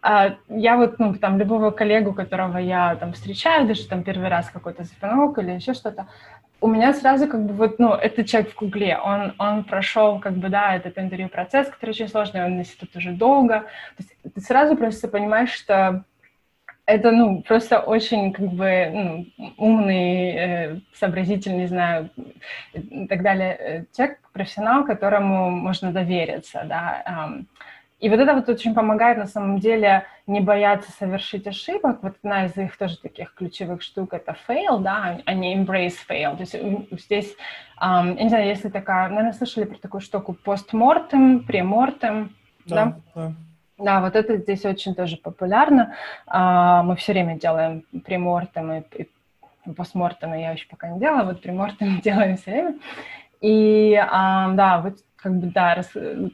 [0.03, 4.49] э, я вот, ну, там, любого коллегу, которого я там встречаю, даже там первый раз
[4.49, 6.07] какой-то звонок или еще что-то,
[6.59, 10.33] у меня сразу как бы вот, ну, это человек в Гугле, он, он прошел как
[10.33, 13.61] бы, да, этот интервью процесс, который очень сложный, он несет уже долго,
[13.95, 16.03] то есть ты сразу просто понимаешь, что
[16.87, 19.25] это, ну, просто очень, как бы, ну,
[19.57, 22.09] умный, э, сообразительный, не знаю,
[22.73, 27.29] и так далее, э, человек, профессионал, которому можно довериться, да.
[27.99, 32.03] И вот это вот очень помогает, на самом деле, не бояться совершить ошибок.
[32.03, 36.37] Вот одна из их тоже таких ключевых штук— это fail, да, а не embrace fail.
[36.37, 37.35] То есть здесь,
[37.81, 42.35] um, я не знаю, если такая, наверное, слышали про такую штуку постмортем, премортем,
[42.67, 42.85] да?
[42.85, 42.95] да?
[43.15, 43.33] да.
[43.77, 45.95] Да, вот это здесь очень тоже популярно.
[46.25, 49.07] А, мы все время делаем премортем и, и
[49.75, 52.79] постмортем, я еще пока не делала, вот премортем делаем все время.
[53.39, 55.83] И а, да, вот как бы да,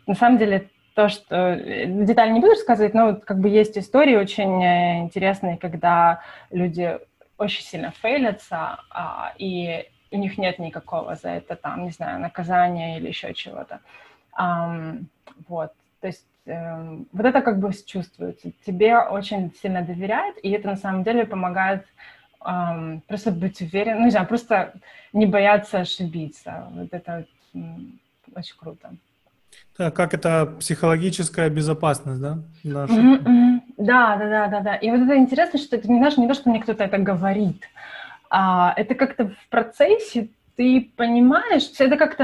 [0.08, 4.63] на самом деле то, что детали не буду рассказывать, но как бы есть истории очень
[4.63, 6.99] э, интересные, когда люди
[7.38, 12.97] очень сильно фейлятся, а, и у них нет никакого за это там, не знаю, наказания
[12.97, 13.79] или еще чего-то.
[15.47, 18.51] Вот, то есть э, вот это как бы чувствуется.
[18.65, 21.86] Тебе очень сильно доверяют, и это на самом деле помогает
[22.45, 24.73] э, просто быть уверен, ну, не знаю, просто
[25.13, 26.67] не бояться ошибиться.
[26.71, 27.60] Вот это э,
[28.36, 28.91] очень круто.
[29.77, 32.39] Да, как это психологическая безопасность, да?
[32.63, 32.93] Наша?
[32.93, 33.60] Mm-hmm, mm-hmm.
[33.77, 34.75] Да, да, да, да, да.
[34.75, 37.63] И вот это интересно, что это не знаешь, не то, что мне кто-то это говорит,
[38.29, 42.23] а это как-то в процессе ты понимаешь, это как-то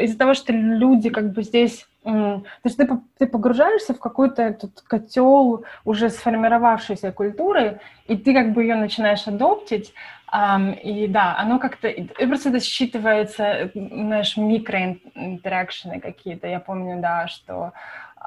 [0.00, 2.88] из-за того, что люди как бы здесь То есть ты,
[3.18, 9.26] ты погружаешься в какой-то этот котел уже сформировавшейся культуры, и ты как бы ее начинаешь
[9.26, 9.94] адоптить,
[10.34, 16.46] Um, и да, оно как-то, и просто это считывается, знаешь, микроинтеракшены какие-то.
[16.46, 17.74] Я помню, да, что,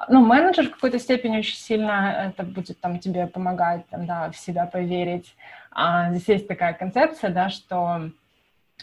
[0.07, 4.38] ну, менеджер в какой-то степени очень сильно это будет там тебе помогать, там, да, в
[4.38, 5.36] себя поверить.
[5.71, 8.11] А, здесь есть такая концепция, да, что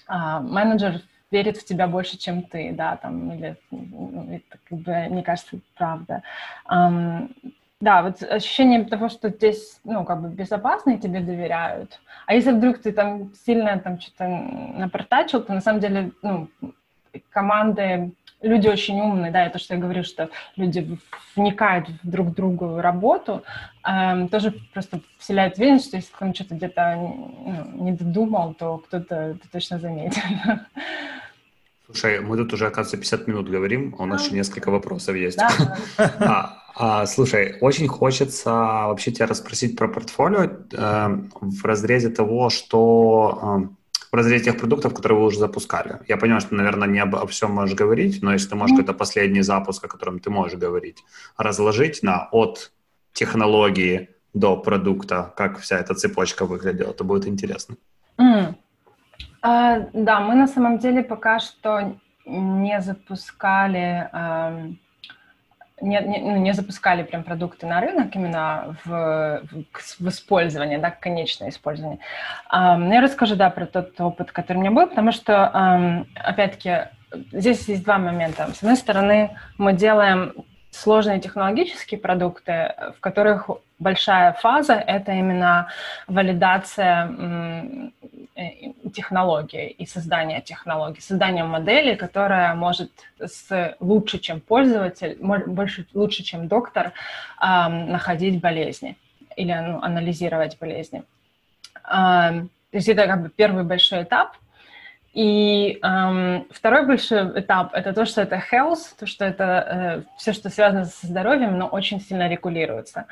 [0.09, 1.03] а, менеджер
[1.33, 5.59] верит в тебя больше, чем ты, да, там, или, ну, это, как бы, мне кажется,
[5.75, 6.23] правда.
[6.71, 7.31] Um,
[7.81, 12.01] да, вот ощущение того, что здесь, ну, как бы безопасно и тебе доверяют.
[12.27, 16.49] А если вдруг ты там сильно там что-то напортачил, то на самом деле, ну,
[17.31, 20.97] команды, люди очень умные, да, это что я говорю, что люди
[21.35, 23.43] вникают в друг другу работу,
[23.85, 29.15] эм, тоже просто вселяет уверенность, что если кто-то что-то где-то ну, не додумал, то кто-то
[29.15, 30.23] это точно заметит.
[31.87, 35.39] Слушай, мы тут уже, оказывается, 50 минут говорим, а у нас еще несколько вопросов есть.
[35.39, 35.79] Да.
[36.19, 36.63] А,
[37.03, 43.83] а, слушай, очень хочется вообще тебя расспросить про портфолио э, в разрезе того, что э,
[44.11, 46.01] в разрезе тех продуктов, которые вы уже запускали.
[46.09, 48.81] Я понимаю, что, наверное, не обо всем можешь говорить, но если ты можешь mm-hmm.
[48.81, 51.05] какой-то последний запуск, о котором ты можешь говорить,
[51.37, 52.73] разложить на от
[53.13, 57.77] технологии до продукта, как вся эта цепочка выглядела, то будет интересно.
[58.19, 58.55] Mm.
[59.45, 64.77] Uh, да, мы на самом деле пока что не запускали uh,
[65.83, 71.51] не, не, ну, не запускали прям продукты на рынок именно в, в, использование, да, конечное
[71.51, 71.99] использование.
[72.53, 76.89] Um, я расскажу, да, про тот опыт, который у меня был, потому что, um, опять-таки,
[77.33, 78.49] здесь есть два момента.
[78.55, 80.33] С одной стороны, мы делаем
[80.73, 85.69] сложные технологические продукты, в которых большая фаза— это именно
[86.09, 87.91] валидация
[88.37, 88.51] э,
[88.95, 96.49] технологии и создание технологий, создание модели, которая может с, лучше, чем пользователь, больше, лучше, чем
[96.49, 96.93] доктор,
[97.41, 98.97] находить болезни
[99.37, 101.03] или ну, анализировать болезни.
[101.85, 104.37] То есть это как бы первый большой этап—
[105.13, 110.33] и эм, второй большой этап это то, что это health, то, что это э, все,
[110.33, 113.07] что связано со здоровьем, но очень сильно регулируется.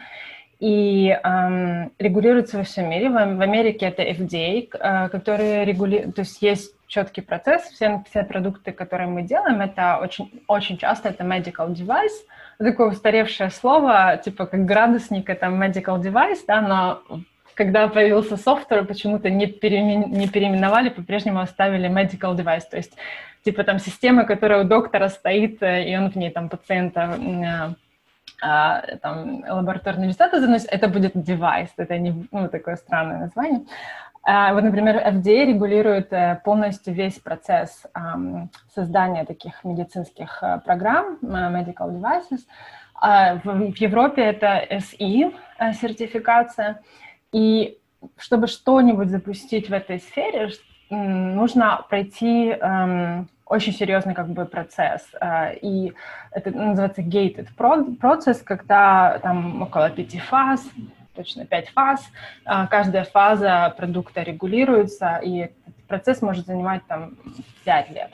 [0.60, 3.10] И эм, регулируется во всем мире.
[3.10, 7.64] В, в Америке это FDA, э, который регулирует, то есть есть четкий процесс.
[7.64, 12.24] Все, все продукты, которые мы делаем, это очень, очень часто это medical device.
[12.58, 17.02] Такое устаревшее слово, типа как градусник, это medical device, да, но
[17.60, 20.10] когда появился софтвер, почему-то не, переимен...
[20.12, 22.96] не переименовали, по-прежнему оставили medical device, то есть
[23.44, 27.74] типа там система, которая у доктора стоит, э, и он в ней там пациента э,
[28.42, 33.60] а, там, лабораторные результаты заносит, это будет девайс, это не ну, такое странное название.
[34.22, 41.90] А, вот, например, FDA регулирует э, полностью весь процесс um, создания таких медицинских программ, medical
[41.90, 42.40] devices.
[43.02, 45.32] Uh, в, в Европе это SE
[45.80, 46.80] сертификация,
[47.32, 47.78] и
[48.16, 50.50] чтобы что-нибудь запустить в этой сфере,
[50.90, 55.02] нужно пройти эм, очень серьезный как бы процесс.
[55.20, 55.92] Э, и
[56.30, 57.48] это называется gated
[57.98, 60.64] процесс, когда там около пяти фаз,
[61.14, 62.00] точно пять фаз.
[62.46, 67.16] Э, каждая фаза продукта регулируется, и этот процесс может занимать там
[67.64, 68.12] пять лет.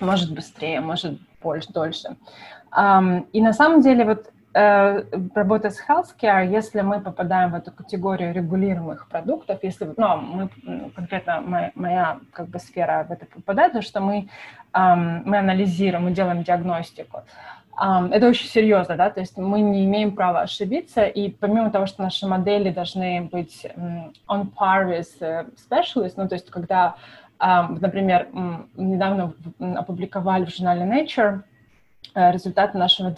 [0.00, 2.16] Может быстрее, может больше, дольше.
[2.76, 8.32] Um, и на самом деле вот работа с healthcare, если мы попадаем в эту категорию
[8.32, 10.48] регулируемых продуктов, если ну, мы
[10.94, 14.28] конкретно моя, моя как бы сфера в это попадает, то что мы
[14.72, 17.22] мы анализируем, мы делаем диагностику.
[17.76, 22.02] Это очень серьезно, да, то есть мы не имеем права ошибиться, и помимо того, что
[22.02, 23.66] наши модели должны быть
[24.28, 26.94] on par with э, specialists, ну, то есть когда,
[27.40, 28.28] например,
[28.76, 31.53] недавно опубликовали в журнале Nature Э,
[32.14, 33.14] результаты нашего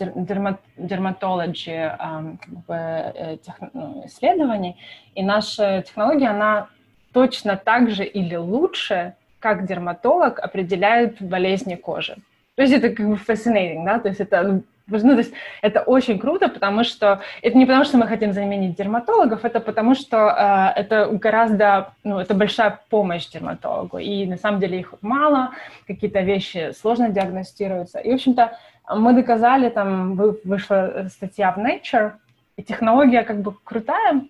[0.76, 3.36] дерматологии как бы, э,
[3.72, 4.76] ну, исследований.
[5.14, 6.68] И наша технология, она
[7.12, 12.16] точно так же или лучше, как дерматолог определяет болезни кожи.
[12.56, 15.32] То есть это как бы fascinating, да, то есть это ну, то есть
[15.62, 19.94] это очень круто, потому что это не потому, что мы хотим заменить дерматологов, это потому,
[19.96, 25.50] что э, это гораздо, ну, это большая помощь дерматологу, и на самом деле их мало,
[25.88, 27.98] какие-то вещи сложно диагностируются.
[27.98, 28.58] И, в общем-то,
[28.88, 32.12] мы доказали, там вышла статья в Nature,
[32.56, 34.22] и технология как бы крутая,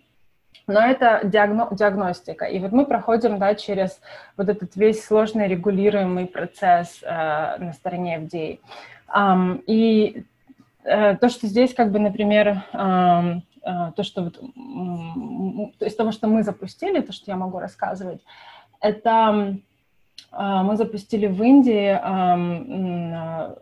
[0.66, 2.44] но это диагно диагностика.
[2.46, 4.00] И вот мы проходим да, через
[4.36, 7.07] вот этот весь сложный регулируемый процесс э,
[7.59, 8.59] на стороне FDA.
[9.14, 10.24] Um, и
[10.82, 14.40] э, то, что здесь, как бы, например, э, э, то, что вот,
[15.80, 18.20] из того, что мы запустили, то, что я могу рассказывать,
[18.80, 19.57] это
[20.33, 21.95] мы запустили в Индии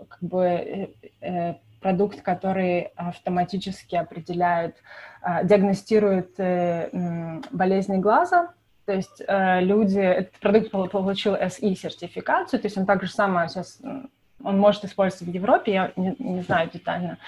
[0.08, 0.88] как бы э,
[1.20, 4.76] э, продукт, который автоматически определяет,
[5.44, 6.34] диагностирует
[7.50, 8.54] болезни глаза,
[8.86, 13.80] то есть люди, этот продукт получил SE-сертификацию, то есть он также самое сейчас,
[14.42, 17.18] он может использоваться в Европе, я не, не знаю детально,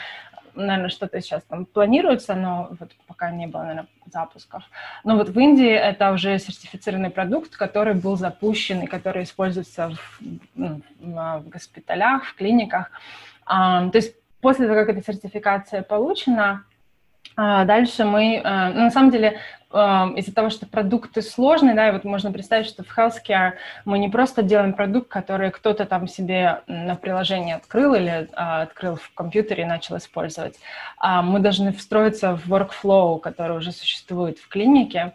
[0.57, 4.65] наверное, что-то сейчас там планируется, но вот пока не было, наверное, запусков.
[5.05, 10.21] Но вот в Индии это уже сертифицированный продукт, который был запущен и который используется в,
[10.55, 12.91] ну, в госпиталях, в клиниках.
[13.45, 16.65] А, то есть после того, как эта сертификация получена,
[17.37, 19.39] а, дальше мы, а, ну, на самом деле,
[19.73, 23.55] из-за того, что продукты сложные, да, и вот можно представить, что в healthcare
[23.85, 28.95] мы не просто делаем продукт, который кто-то там себе на приложении открыл или а, открыл
[28.95, 30.57] в компьютере и начал использовать,
[30.99, 35.15] а мы должны встроиться в workflow, который уже существует в клинике,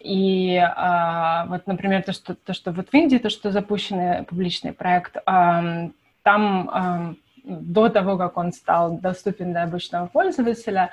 [0.00, 4.72] и а, вот, например, то что, то, что вот в Индии, то, что запущенный публичный
[4.72, 5.90] проект, а,
[6.24, 10.90] там до того, как он стал доступен для обычного пользователя,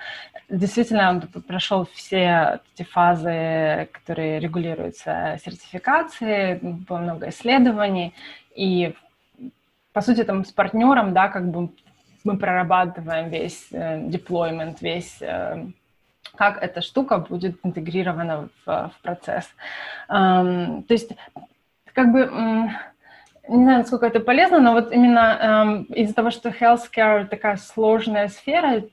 [0.50, 8.14] действительно он прошел все эти фазы, которые регулируются сертификацией, было много исследований,
[8.56, 8.96] и
[9.94, 11.70] по сути там с партнером, да, как бы
[12.24, 15.68] мы прорабатываем весь э, deployment, весь э,
[16.36, 19.46] как эта штука будет интегрирована в, в процесс.
[20.10, 21.12] Эм, то есть
[21.94, 22.30] как бы
[23.58, 28.28] не знаю, насколько это полезно, но вот именно эм, из-за того, что healthcare такая сложная
[28.28, 28.84] сфера,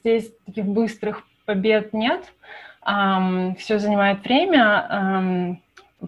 [0.00, 2.32] здесь таких быстрых побед нет,
[2.86, 5.62] эм, все занимает время, эм,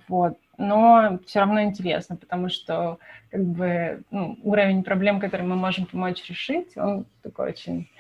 [0.09, 2.99] вот, но все равно интересно, потому что
[3.31, 7.91] как бы ну, уровень проблем, которые мы можем помочь решить, он такой очень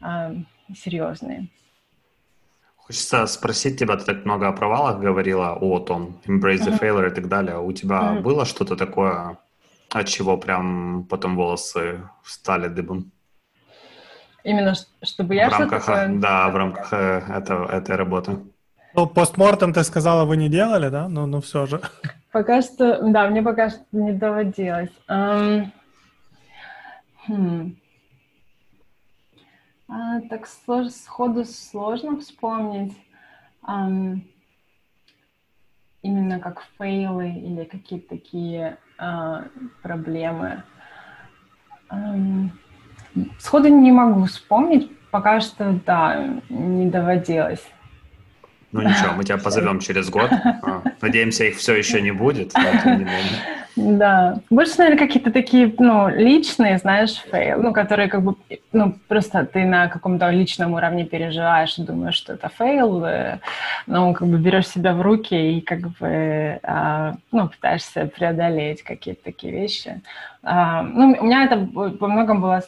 [0.00, 1.50] эм, серьезный.
[2.86, 7.14] Хочется спросить тебя, ты так много о провалах говорила, о том, embrace the failure и
[7.14, 7.58] так далее.
[7.58, 8.20] У тебя mm-hmm.
[8.20, 9.38] было что-то такое,
[9.90, 13.10] от чего прям потом волосы стали дыбом?
[14.44, 16.08] Именно чтобы я в рамках, что-то...
[16.08, 18.36] Да, в рамках э, этого, этой работы.
[18.94, 21.08] Ну, постмортем ты сказала, вы не делали, да?
[21.08, 21.80] Ну, ну все же.
[22.32, 24.90] Пока что, да, мне пока что не доводилось.
[25.08, 25.70] Um,
[27.26, 27.76] хм.
[29.96, 32.96] А, так слож, сходу сложно вспомнить
[33.62, 34.22] um,
[36.02, 39.48] именно как фейлы или какие-то такие uh,
[39.84, 40.64] проблемы.
[41.92, 42.48] Um,
[43.38, 47.64] сходу не могу вспомнить, пока что, да, не доводилось.
[48.74, 50.30] Ну ничего, мы тебя позовем через год.
[50.32, 52.52] А, надеемся, их все еще не будет.
[53.76, 54.40] Да.
[54.50, 58.34] Больше, наверное, какие-то такие, ну, личные, знаешь, fail, ну, которые как бы,
[58.72, 63.04] ну, просто ты на каком-то личном уровне переживаешь и думаешь, что это fail,
[63.86, 69.22] но как бы берешь себя в руки и как бы, а, ну, пытаешься преодолеть какие-то
[69.24, 70.02] такие вещи.
[70.42, 72.62] А, ну, у меня это во многом было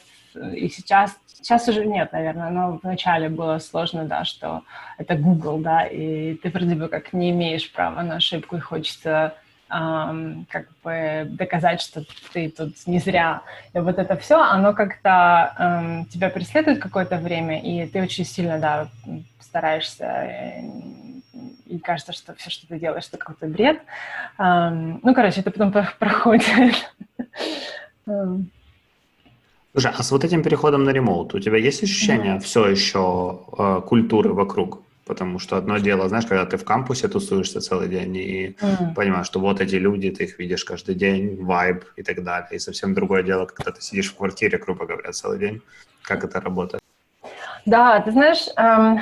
[0.55, 4.63] и сейчас, сейчас уже нет, наверное, но вначале было сложно, да, что
[4.99, 9.35] это Google, да, и ты вроде бы как не имеешь права на ошибку, и хочется
[9.69, 13.43] Um, как бы доказать, что ты тут не зря.
[13.75, 18.61] И вот это все, оно как-то um, тебя преследует какое-то время, и ты очень сильно,
[18.61, 18.89] да,
[19.41, 20.63] стараешься,
[21.67, 23.81] и кажется, что все, что ты делаешь, это какой-то бред.
[24.39, 26.45] Um, ну, короче, это потом проходит.
[29.77, 32.41] Слушай, а с вот этим переходом на ремоут у тебя есть ощущение mm-hmm.
[32.41, 34.81] все еще э, культуры вокруг?
[35.05, 38.95] Потому что одно дело, знаешь, когда ты в кампусе тусуешься целый день и mm-hmm.
[38.95, 42.57] понимаешь, что вот эти люди, ты их видишь каждый день, вайб и так далее.
[42.57, 45.61] И совсем другое дело, когда ты сидишь в квартире, грубо говоря, целый день.
[46.01, 46.83] Как это работает?
[47.67, 48.99] Да, ты знаешь, эм,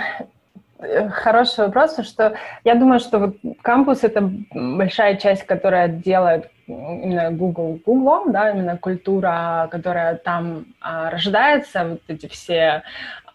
[1.10, 7.78] хороший вопрос, что я думаю, что вот кампус— это большая часть, которая делает именно Google
[7.84, 12.82] Google, да, именно культура, которая там а, рождается, вот эти все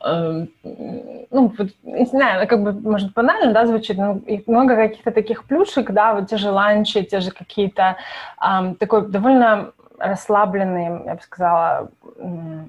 [0.03, 5.43] э, ну, вот, не знаю, как бы, может, банально, да, звучит, но много каких-то таких
[5.43, 7.97] плюшек, да, вот те же ланчи, те же какие-то,
[8.41, 11.91] э, такой довольно расслабленный, я бы сказала,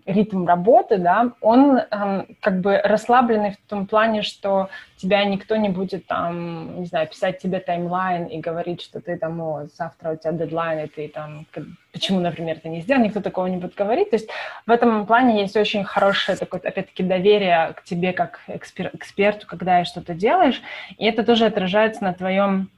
[0.06, 5.68] ритм работы, да, он эм, как бы расслабленный в том плане, что тебя никто не
[5.68, 10.16] будет там, не знаю, писать тебе таймлайн и говорить, что ты там, о, завтра у
[10.16, 11.46] тебя дедлайн, и ты там,
[11.92, 14.10] почему, например, ты не сделал, никто такого не будет говорить.
[14.10, 14.28] То есть
[14.66, 19.84] в этом плане есть очень хорошее такое, опять-таки, доверие к тебе как экспер- эксперту, когда
[19.84, 20.60] что-то делаешь,
[20.98, 22.68] и это тоже отражается на твоем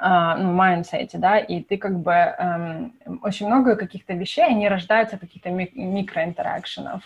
[0.00, 2.92] ну, mindset е, да, и ты как бы эм,
[3.22, 7.02] очень много каких-то вещей, они рождаются каких-то ми- micro interaction ов.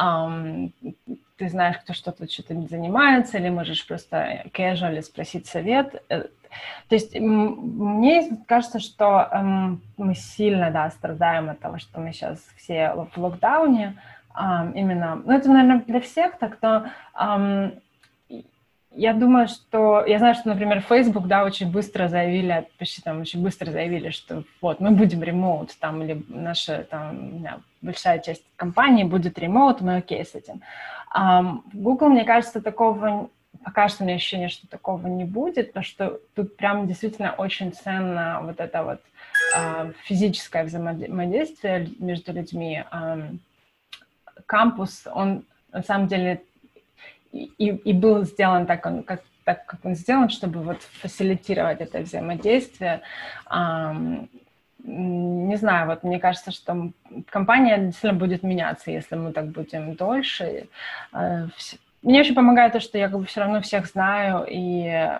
[0.00, 0.72] Um,
[1.36, 6.02] ты знаешь, кто что-то что-то занимается, или можешь просто casually спросить совет.
[6.08, 6.22] Э,
[6.88, 12.38] то есть мне кажется, что эм, мы сильно, да, страдаем от того, что мы сейчас
[12.56, 14.00] все в локдауне,
[14.74, 16.86] именно, ну это, наверное, для всех так, но
[18.98, 23.40] я думаю, что, я знаю, что, например, Facebook, да, очень быстро заявили, почти там очень
[23.42, 29.04] быстро заявили, что вот, мы будем ремоут, там, или наша, там, знаю, большая часть компании
[29.04, 30.62] будет ремоут, мы окей с этим.
[31.16, 33.30] Um, Google, мне кажется, такого,
[33.64, 37.72] пока что у меня ощущение, что такого не будет, потому что тут прям действительно очень
[37.72, 39.00] ценно вот это вот
[39.56, 42.82] uh, физическое взаимодействие между людьми.
[42.92, 43.38] Um,
[44.46, 46.42] кампус, он на самом деле
[47.32, 52.00] и, и был сделан так, он, как, так, как он сделан, чтобы вот фасилитировать это
[52.00, 53.00] взаимодействие.
[53.50, 54.28] Um,
[54.84, 56.92] не знаю, вот мне кажется, что
[57.30, 60.68] компания действительно будет меняться, если мы так будем дольше.
[61.12, 61.50] Uh,
[62.02, 65.18] мне очень помогает то, что я как бы все равно всех знаю, и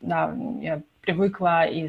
[0.00, 1.88] да, я привыкла, и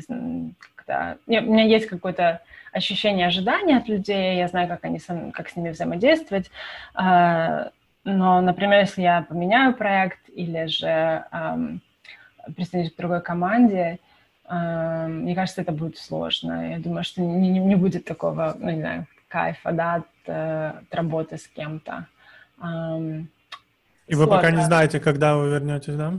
[0.75, 1.17] когда...
[1.25, 4.99] у меня есть какое-то ощущение ожидания от людей, я знаю, как, они,
[5.33, 6.51] как с ними взаимодействовать,
[6.95, 7.71] uh,
[8.07, 11.81] но, например, если я поменяю проект или же эм,
[12.55, 13.99] присоединюсь к другой команде,
[14.49, 16.71] эм, мне кажется, это будет сложно.
[16.71, 20.71] Я думаю, что не, не, не будет такого, ну, не знаю, кайфа, да, от, э,
[20.81, 22.05] от работы с кем-то.
[22.63, 23.27] Эм,
[24.07, 26.13] И вы пока не знаете, когда вы вернетесь, да?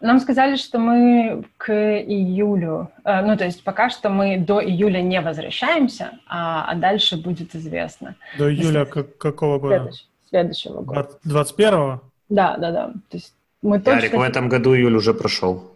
[0.00, 5.00] Нам сказали, что мы к июлю, э, ну, то есть пока что мы до июля
[5.00, 8.16] не возвращаемся, а, а дальше будет известно.
[8.36, 9.76] До июля как, какого года?
[9.76, 11.08] Следующий следующего года.
[11.24, 12.02] 21-го?
[12.28, 12.86] Да, да, да.
[13.08, 13.98] То есть мы точно...
[13.98, 15.72] Ярик, в этом году июль уже прошел.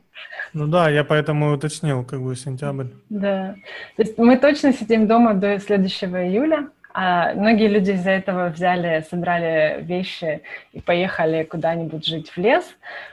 [0.53, 2.86] Ну да, я поэтому уточнил, как бы сентябрь.
[3.09, 3.55] Да.
[3.96, 6.68] То есть мы точно сидим дома до следующего июля.
[6.92, 10.42] А многие люди из-за этого взяли, собрали вещи
[10.72, 12.64] и поехали куда-нибудь жить в лес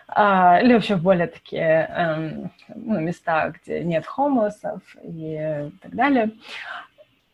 [0.08, 6.32] а, или вообще в более такие эм, ну, места, где нет хомосов и так далее.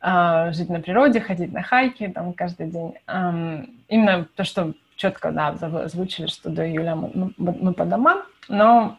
[0.05, 2.93] А, жить на природе, ходить на hike и там каждый день.
[3.07, 8.97] Именно то, что четко, да, озвучили, что до июля мы, мы по домам, но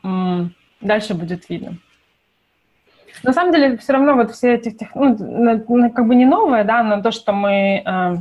[0.80, 1.76] дальше будет видно.
[3.22, 7.02] На самом деле, все равно вот все эти, ну, как бы не новое, да, но
[7.02, 8.16] то, что мы а,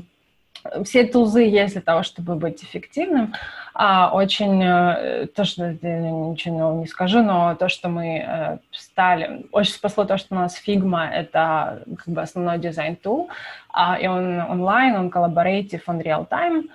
[0.84, 3.34] все tools ы есть для того, чтобы быть эффективным.
[3.74, 9.47] А очень, э, то, что ничего нового не скажу, но то, что мы э, стали,
[9.51, 13.30] очень спасло то, что у нас Figma— это как бы основной дизайн- tool,
[13.72, 16.70] а, и он онлайн, он коллаборатив, он real-time.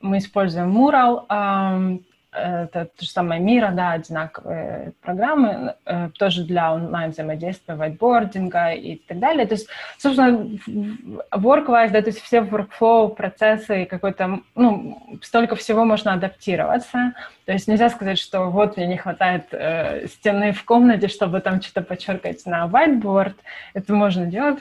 [0.00, 2.00] Мы используем Mural,
[2.32, 9.18] это то же самое Мира, да, одинаковые программы, э, тоже для онлайн-взаимодействия, вайтбординга и так
[9.18, 9.46] далее.
[9.46, 9.68] То есть,
[9.98, 10.48] собственно,
[11.32, 17.14] work-wise, да, то есть все workflow, процессы и какой-то, ну, столько всего можно адаптироваться.
[17.46, 21.60] То есть нельзя сказать, что вот мне не хватает э, стены в комнате, чтобы там
[21.60, 23.34] что-то подчеркать на whiteboard.
[23.74, 24.60] Это можно делать.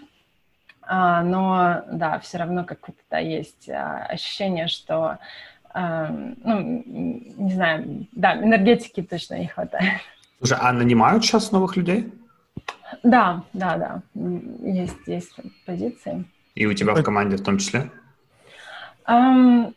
[0.91, 5.19] А, но, да, все равно как-то есть а, ощущение, что
[5.79, 6.83] ну,
[7.37, 10.01] не знаю, да, энергетики точно не хватает.
[10.39, 12.11] Слушай, а нанимают сейчас новых людей?
[13.03, 14.01] Да, да, да,
[14.63, 16.25] есть, есть позиции.
[16.55, 17.89] И у тебя в команде в том числе?
[19.07, 19.73] Um,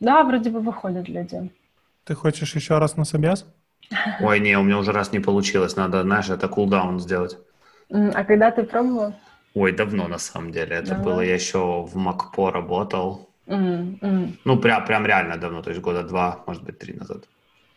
[0.00, 1.50] да, вроде бы выходят люди.
[2.04, 3.46] Ты хочешь еще раз на собес?
[4.20, 5.76] Ой, не, у меня уже раз не получилось.
[5.76, 7.38] Надо, знаешь, это кулдаун сделать.
[7.90, 9.14] А когда ты пробовал?
[9.54, 10.76] Ой, давно на самом деле.
[10.76, 11.04] Это давно.
[11.04, 13.31] было, я еще в МакПо работал.
[13.46, 14.32] Mm, mm.
[14.44, 17.24] Ну, прям, прям реально давно, то есть года два, может быть, три назад.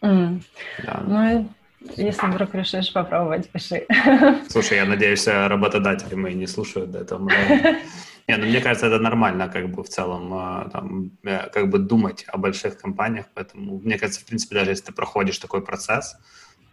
[0.01, 0.41] Mm.
[0.85, 1.03] Да.
[1.07, 1.49] Ну,
[1.97, 3.85] если вдруг решишь попробовать, пиши.
[4.49, 7.29] Слушай, я надеюсь, работодатели мои не слушают до этого.
[8.27, 11.77] Не, ну мне кажется, это нормально, как бы в целом, а, там, э, как бы
[11.77, 16.17] думать о больших компаниях, поэтому мне кажется, в принципе, даже если ты проходишь такой процесс,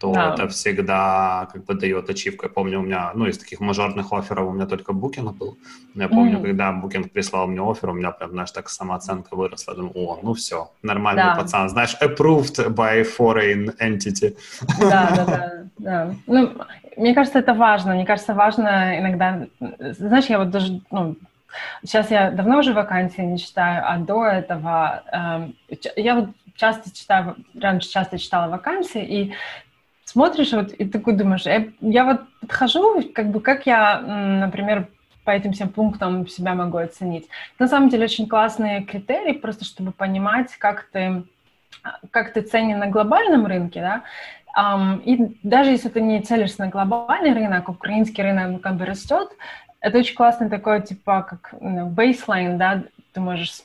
[0.02, 0.34] то да.
[0.34, 2.46] это всегда как бы дает ачивку.
[2.46, 5.56] Я помню, у меня, ну, из таких мажорных офферов у меня только Booking был.
[5.94, 6.42] Я помню, mm.
[6.42, 9.76] когда Booking прислал мне оффер, у меня прям, знаешь, так самооценка выросла.
[9.76, 11.36] Думаю, о, ну все, нормальный да.
[11.36, 11.68] пацан.
[11.68, 14.36] Знаешь, approved by foreign entity.
[14.80, 15.52] Да, да, да.
[15.78, 16.14] да.
[16.26, 16.50] Ну,
[16.96, 17.94] мне кажется, это важно.
[17.94, 19.46] Мне кажется, важно иногда...
[19.78, 21.16] Знаешь, я вот даже, ну,
[21.82, 25.02] Сейчас я давно уже вакансии не читаю, а до этого
[25.68, 29.34] э, я вот часто читаю, раньше часто читала вакансии, и
[30.12, 34.88] смотришь вот, и такой думаешь, я, я вот подхожу, как бы как я, например,
[35.24, 37.28] по этим всем пунктам себя могу оценить.
[37.58, 41.24] На самом деле очень классные критерии, просто чтобы понимать, как ты,
[42.10, 44.02] как ты ценен на глобальном рынке, да,
[44.54, 48.84] Um, и даже если ты не целишься на глобальный рынок, украинский рынок ну, как бы
[48.84, 49.30] растет,
[49.80, 52.82] это очень классный такой, типа, как ну, baseline, да,
[53.14, 53.62] ты можешь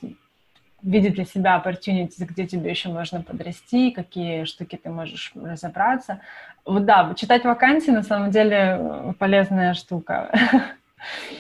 [0.88, 6.22] видеть для себя opportunities, где тебе еще можно подрасти, какие штуки ты можешь разобраться.
[6.66, 10.32] Вот да, читать вакансии на самом деле полезная штука.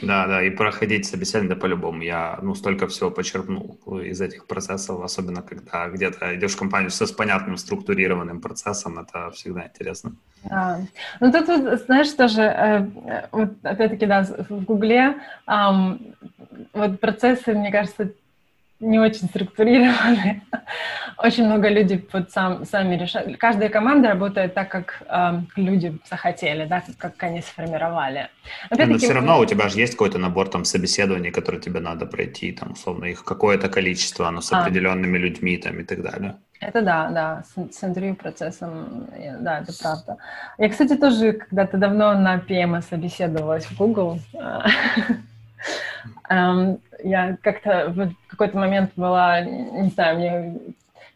[0.04, 2.04] Да, да, и проходить собеседование да, по-любому.
[2.04, 7.08] Я ну, столько всего почерпнул из этих процессов, особенно когда где-то идешь в компанию все
[7.08, 10.12] с понятным структурированным процессом, это всегда интересно.
[10.50, 10.80] А,
[11.20, 12.88] ну тут, вот, знаешь, тоже, э,
[13.32, 15.16] вот опять-таки, да, в Гугле
[15.48, 16.16] эм,
[16.74, 18.12] вот процессы, мне кажется,
[18.80, 20.44] не очень структурированы.
[21.18, 23.38] Очень много людей вот сам, сами решают.
[23.38, 28.30] Каждая команда работает так, как э, люди захотели, да, как, они сформировали.
[28.70, 32.52] Но все равно у тебя же есть какой-то набор там собеседований, которые тебе надо пройти,
[32.52, 34.62] там, условно, их какое-то количество, оно с а.
[34.62, 36.36] определенными людьми там и так далее.
[36.60, 39.08] Это да, да, с, с интервью процессом,
[39.40, 40.18] да, это правда.
[40.60, 44.20] Я, кстати, тоже когда-то давно на PM собеседовалась в Google.
[46.30, 50.60] Эм, я как-то в какой-то момент была, не знаю, мне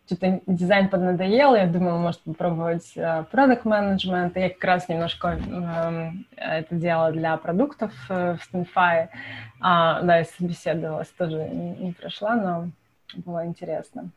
[0.06, 2.94] что-то дизайн поднадоел, я думала, может, попробовать
[3.32, 4.36] продукт uh, менеджмент.
[4.36, 9.08] Я как раз немножко uh, это делала для продуктов uh, в Stanfy.
[9.62, 12.70] Uh, да, я собеседовалась, тоже не, не прошла, но
[13.26, 14.10] было интересно.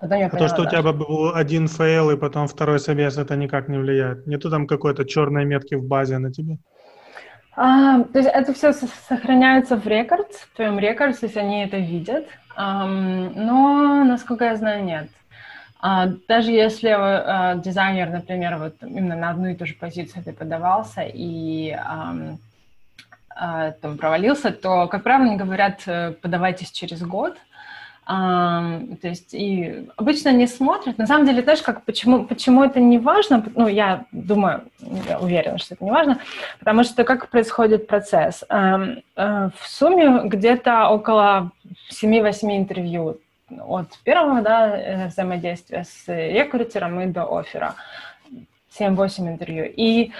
[0.00, 2.80] Потом я а поняла, то, что да, у тебя был один fail и потом второй
[2.80, 4.26] собес, это никак не влияет?
[4.26, 6.58] Нету там какой-то черной метки в базе на тебе?
[7.56, 11.78] А, то есть это все сохраняется в рекорд, в твоем рекорд, то есть они это
[11.78, 15.08] видят, а, но, насколько я знаю, нет.
[15.80, 20.32] А, даже если а, дизайнер, например, вот именно на одну и ту же позицию ты
[20.32, 22.14] подавался и а,
[23.38, 27.36] а, там провалился, то, как правило, они говорят, э, подавайтесь через год,
[28.06, 30.96] то есть и обычно не смотрят.
[30.96, 33.44] На самом деле, знаешь, как почему, почему это не важно?
[33.56, 34.62] Ну, я думаю,
[35.08, 36.20] я уверена, что это не важно,
[36.60, 38.44] потому что как происходит процесс?
[38.48, 41.50] Э, в сумме где-то около
[41.90, 43.18] 7-8 интервью
[43.50, 47.74] от первого да, э, взаимодействия с рекрутером и до оффера.
[48.78, 49.64] 7-8 интервью.
[49.76, 50.12] И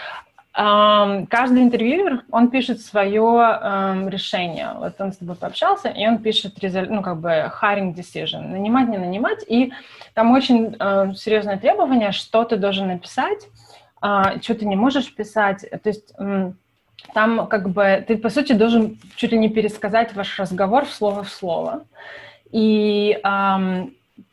[0.57, 3.20] Каждый интервьюер, он пишет свое
[4.09, 4.70] решение.
[4.76, 6.54] Вот он с тобой пообщался, и он пишет,
[6.88, 9.44] ну, как бы, hiring decision, нанимать, не нанимать.
[9.46, 9.74] И
[10.14, 10.74] там очень
[11.14, 13.46] серьезное требование, что ты должен написать,
[14.00, 15.61] а, что ты не можешь писать.
[15.70, 16.14] То есть
[17.12, 21.22] там, как бы, ты, по сути, должен чуть ли не пересказать ваш разговор в слово
[21.22, 21.84] в слово.
[22.50, 23.18] И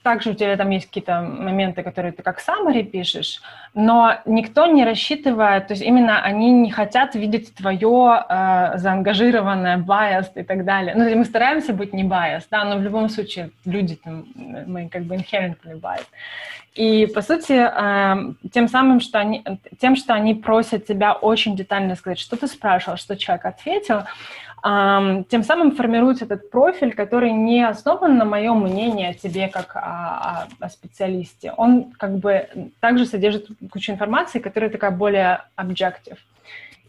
[0.04, 3.41] также у тебя там есть какие-то моменты, которые ты как summary пишешь,
[3.74, 10.28] но никто не рассчитывает, то есть именно они не хотят видеть твое э, заангажированное, bias
[10.36, 10.93] и так далее.
[10.95, 15.04] Ну, мы стараемся быть не bias, да, но в любом случае люди, там, мы как
[15.04, 16.06] бы inherently bias.
[16.76, 19.43] И, по сути, э, тем самым, что они,
[19.80, 24.04] тем, что они просят тебя очень детально сказать, что ты спрашивал, что человек ответил,
[24.64, 30.47] тем самым формируется этот профиль, который не основан на моем мнении о тебе как о,
[30.61, 31.51] о, специалисте.
[31.57, 32.47] Он как бы
[32.80, 36.18] также содержит кучу информации, которая такая более объектив.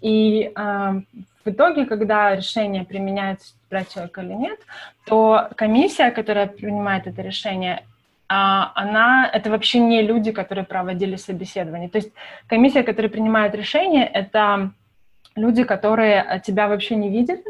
[0.01, 4.61] И в итоге, когда решение применяется, брать человека или нет,
[5.05, 7.85] то комиссия, которая принимает это решение,
[8.29, 11.89] а, она, это вообще не люди, которые проводили собеседование.
[11.89, 12.13] То есть
[12.47, 14.71] комиссия, которая принимает решение, это
[15.37, 17.45] люди, которые тебя вообще не видели,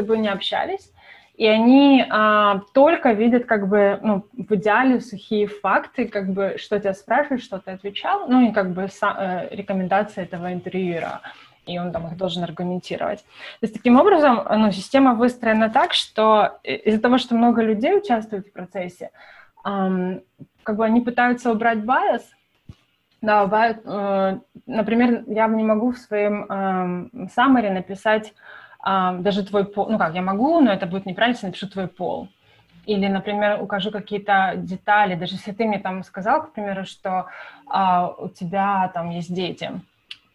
[0.00, 0.92] тобой не общались,
[1.40, 6.78] и они а, только видят как бы, ну, в идеале сухие факты, как бы, что
[6.78, 11.22] тебя спрашивают, что ты отвечал, ну, и как бы са, э, рекомендации этого интервьюера,
[11.64, 13.20] и он там их должен аргументировать.
[13.60, 18.48] То есть таким образом, ну, система выстроена так, что из-за того, что много людей участвуют
[18.48, 19.10] в процессе,
[19.64, 20.22] эм,
[20.62, 22.22] как бы они пытаются убрать bias,
[23.22, 28.34] да, bias, э, например, я не могу в своем э, summary написать
[28.82, 32.28] даже твой пол, ну как, я могу, но это будет неправильно, напишу твой пол.
[32.86, 37.26] Или, например, укажу какие-то детали, даже если ты мне там сказал, к примеру, что
[37.66, 39.70] а, у тебя там есть дети,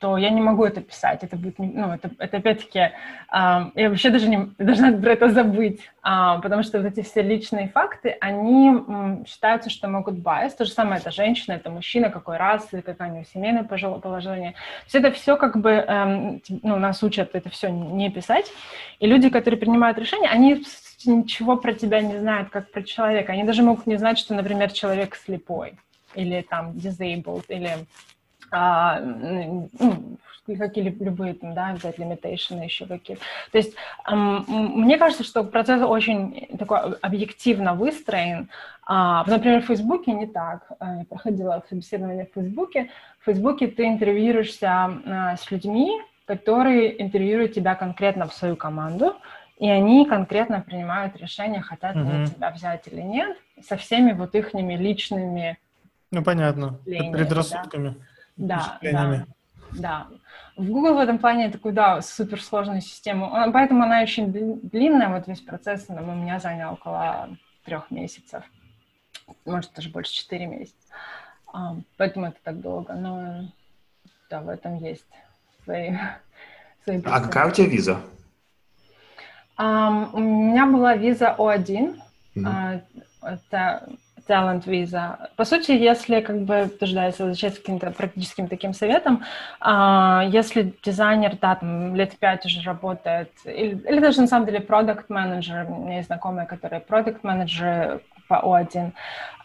[0.06, 1.24] то я не могу это писать.
[1.24, 2.92] Это будет, ну, это, это опять-таки, э,
[3.32, 7.70] я вообще даже не должна про это забыть, э, потому что вот эти все личные
[7.70, 10.54] факты, они э, считаются, что могут байс.
[10.54, 14.52] То же самое, это женщина, это мужчина, какой расы, какое у него семейное положение.
[14.52, 18.52] То есть это все как бы, э, ну, нас учат это все не писать.
[19.00, 20.64] И люди, которые принимают решения, они
[21.04, 23.34] ничего про тебя не знают, как про человека.
[23.34, 25.80] Они даже могут не знать, что, например, человек слепой
[26.14, 27.88] или там disabled, или
[28.52, 29.70] а, ну,
[30.58, 33.24] какие любые там, да, взять limitation еще какие-то.
[33.52, 33.74] То есть
[34.10, 38.50] эм, мне кажется, что процесс очень такой объективно выстроен.
[38.86, 40.72] А, например, в Фейсбуке не так.
[40.80, 42.92] Э, я проходила собеседование в Фейсбуке.
[43.22, 49.16] В Фейсбуке ты интервьюируешься а, с людьми, которые интервьюируют тебя конкретно в свою команду,
[49.58, 52.16] и они конкретно принимают решение, хотят mm-hmm.
[52.16, 55.58] они тебя взять или нет, со всеми вот их личными
[56.12, 57.90] ну, понятно, предрассудками.
[57.90, 57.96] Да?
[58.38, 59.26] Да, да.
[59.74, 60.08] да.
[60.58, 63.32] В Google в этом плане такую, да, суперсложную систему.
[63.52, 67.30] Поэтому она очень длинная, вот весь процесс у меня занял около
[67.66, 68.44] трех месяцев.
[69.46, 70.78] Может, даже больше четыре месяца.
[71.52, 72.94] А, поэтому это так долго.
[72.94, 73.50] Но
[74.30, 75.06] да, в этом есть
[75.64, 75.92] свои,
[76.84, 78.02] свои А какая у тебя виза?
[79.58, 82.02] Um, у меня была виза О1.
[82.36, 82.44] Mm-hmm.
[82.44, 82.82] Uh,
[83.22, 83.90] это
[84.28, 85.30] talent виза.
[85.36, 89.24] По сути, если как бы тоже да, если возвращаться каким-то практическим таким советам,
[89.60, 94.60] а, если дизайнер, да, там лет пять уже работает, или, или даже на самом деле
[94.60, 98.92] продукт менеджер есть знакомые, которые продукт менеджеры по О1,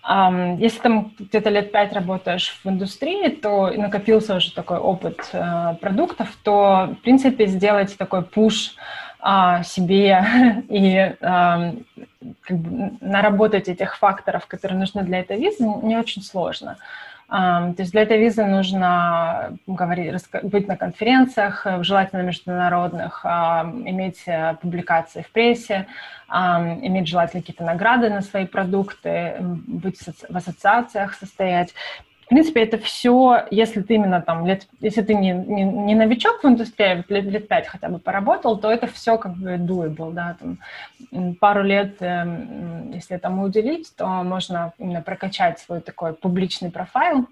[0.08, 5.76] Um, если там где-то лет пять работаешь в индустрии, то накопился уже такой опыт uh,
[5.76, 8.76] продуктов, то, в принципе, сделать такой пуш
[9.22, 10.24] uh, себе
[10.68, 11.84] и uh,
[12.42, 16.76] как бы наработать этих факторов, которые нужны для этой визы, не очень сложно.
[17.28, 20.12] То есть для этой визы нужно говорить,
[20.42, 25.86] быть на конференциях, желательно международных, иметь э, публикации в прессе,
[26.28, 31.72] иметь желательно какие-то награды на свои продукты, быть в ассоциациях состоять
[32.30, 36.46] принципе, это все, если ты именно там лет, если ты не, не, не новичок в
[36.46, 41.34] индустрии, лет, лет пять хотя бы поработал, то это все как бы doable, да, там
[41.40, 47.26] пару лет, э, если этому уделить, то можно именно прокачать свой такой публичный профайл,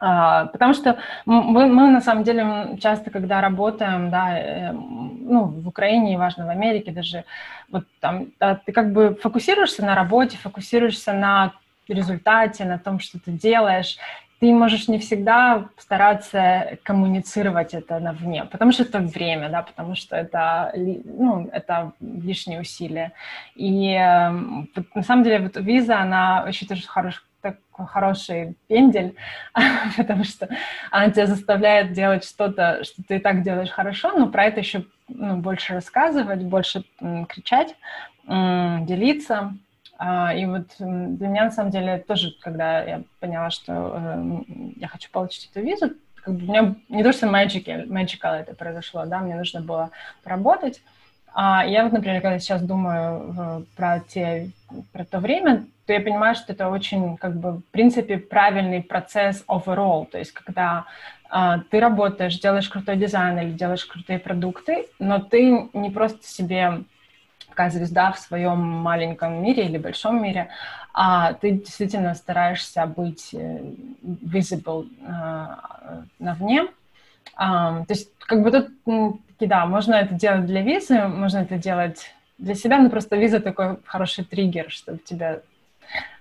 [0.00, 5.66] а, потому что мы, мы на самом деле часто, когда работаем, да, э, ну, в
[5.66, 7.24] Украине, важно в Америке даже,
[7.70, 11.52] вот там, да, ты как бы фокусируешься на работе, фокусируешься на
[11.92, 13.98] результате, на том, что ты делаешь,
[14.40, 20.16] ты можешь не всегда стараться коммуницировать это навне, потому что это время, да, потому что
[20.16, 23.12] это, ну, это лишние усилия.
[23.56, 29.16] И э, на самом деле вот виза, она очень тоже хорош, такой хороший пендель,
[29.96, 30.48] потому что
[30.92, 34.84] она тебя заставляет делать что-то, что ты и так делаешь хорошо, но про это еще
[35.08, 36.84] ну, больше рассказывать, больше
[37.28, 37.74] кричать,
[38.24, 39.54] делиться.
[39.98, 44.40] А, и вот для меня, на самом деле, тоже, когда я поняла, что э,
[44.76, 48.54] я хочу получить эту визу, как бы у меня не то, что magical, magical это
[48.54, 49.90] произошло, да, мне нужно было
[50.22, 50.80] поработать.
[51.34, 54.50] А я вот, например, когда сейчас думаю э, про, те,
[54.92, 59.42] про то время, то я понимаю, что это очень, как бы, в принципе, правильный процесс
[59.48, 60.84] overall, то есть когда
[61.30, 66.84] а, ты работаешь, делаешь крутой дизайн или делаешь крутые продукты, но ты не просто себе
[67.58, 70.48] такая звезда в своем маленьком мире или большом мире,
[70.94, 73.60] а ты действительно стараешься быть э,
[74.02, 76.68] visible э, навне.
[77.34, 78.68] А, то есть как бы тут,
[79.40, 83.78] да, можно это делать для визы, можно это делать для себя, но просто виза такой
[83.84, 85.40] хороший триггер, чтобы тебя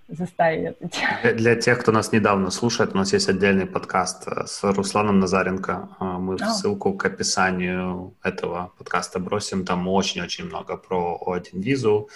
[0.07, 0.75] заставить
[1.21, 5.19] Для, для тех, кто нас недавно слушает, у нас есть отдельный подкаст э, с Русланом
[5.19, 5.89] Назаренко.
[5.99, 6.49] Э, мы oh.
[6.49, 9.65] ссылку к описанию этого подкаста бросим.
[9.65, 12.09] Там очень-очень много про один визу.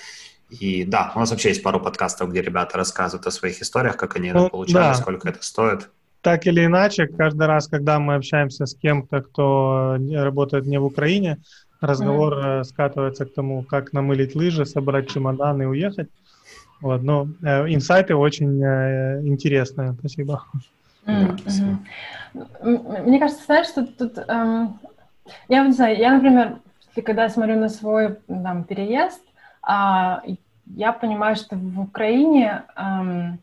[0.50, 4.16] И да, у нас вообще есть пару подкастов, где ребята рассказывают о своих историях, как
[4.16, 4.94] они ну, это получали, да.
[4.96, 5.90] сколько это стоит.
[6.22, 11.38] Так или иначе, каждый раз, когда мы общаемся с кем-то, кто работает не в Украине,
[11.80, 12.64] разговор mm.
[12.66, 16.10] скатывается к тому, как намылить лыжи, собрать чемодан и уехать.
[16.82, 19.94] Вот, но э, инсайты очень э, интересные.
[20.00, 20.42] Спасибо.
[21.06, 23.04] Mm-hmm.
[23.04, 24.18] Мне кажется, знаешь, что тут...
[24.28, 24.80] Эм,
[25.48, 26.58] я не знаю, я, например,
[27.06, 29.22] когда смотрю на свой там, переезд,
[29.68, 30.36] э,
[30.76, 33.40] я понимаю, что в Украине эм,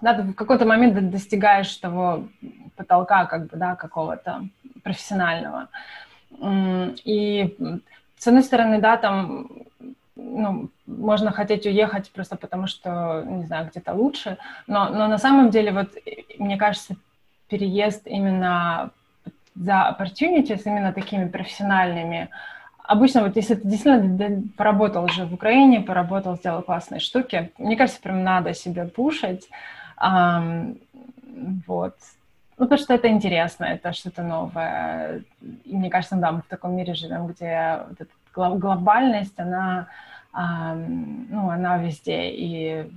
[0.00, 2.28] да, ты в какой-то момент достигаешь того
[2.76, 4.46] потолка, как бы, да, какого-то
[4.82, 5.68] профессионального.
[7.04, 7.56] И
[8.16, 9.48] с одной стороны, да, там
[10.20, 15.50] ну, можно хотеть уехать просто потому, что, не знаю, где-то лучше, но, но на самом
[15.50, 15.90] деле, вот,
[16.38, 16.96] мне кажется,
[17.48, 18.90] переезд именно
[19.54, 22.28] за opportunities, именно такими профессиональными,
[22.84, 28.00] обычно вот если ты действительно поработал уже в Украине, поработал, сделал классные штуки, мне кажется,
[28.00, 29.48] прям надо себя пушить,
[30.00, 30.80] um,
[31.66, 31.94] вот,
[32.58, 35.22] ну, потому что это интересно, это что-то новое.
[35.64, 38.10] И мне кажется, да, мы в таком мире живем, где вот эта
[38.58, 39.86] глобальность, она
[40.32, 42.30] ну, она везде.
[42.30, 42.90] И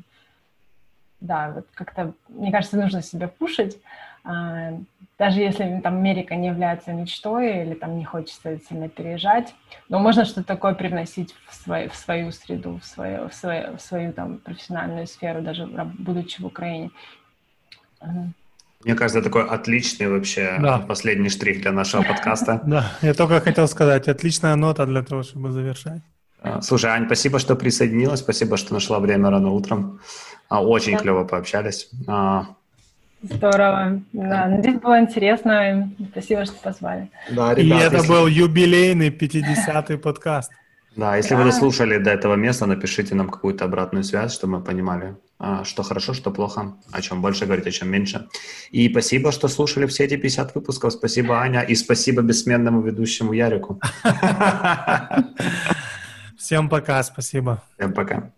[1.20, 3.78] да, вот как-то, мне кажется, нужно себя пушить,
[4.26, 4.74] а,
[5.18, 9.54] даже если там Америка не является мечтой или там не хочется сильно переезжать,
[9.90, 13.82] но можно что-то такое привносить в, свой, в свою среду, в свою, в, свою, в
[13.82, 16.92] свою там профессиональную сферу, даже будучи в Украине.
[18.84, 20.80] Мне кажется, такой отличный вообще да.
[20.80, 22.62] последний штрих для нашего подкаста.
[22.66, 26.02] Да, я только хотел сказать, отличная нота для того, чтобы завершать.
[26.44, 30.02] А, слушай, Ань, спасибо, что присоединилась, спасибо, что нашла время рано утром.
[30.50, 31.00] А, очень да.
[31.00, 31.90] клево пообщались.
[32.06, 32.48] А,
[33.22, 34.02] Здорово.
[34.12, 35.90] Да, надеюсь, было интересно.
[36.12, 37.10] Спасибо, что позвали.
[37.32, 38.10] Да, ребят, И это если...
[38.10, 40.52] был юбилейный 50-й подкаст.
[40.98, 41.38] Да, если да.
[41.38, 45.16] вы дослушали до этого места, напишите нам какую-то обратную связь, чтобы мы понимали,
[45.64, 48.28] что хорошо, что плохо, о чем больше говорить, о чем меньше.
[48.72, 50.92] И спасибо, что слушали все эти 50 выпусков.
[50.94, 53.80] Спасибо, Аня, и спасибо бессменному ведущему Ярику.
[56.44, 57.64] Всем пока, спасибо.
[57.78, 58.30] Всем пока.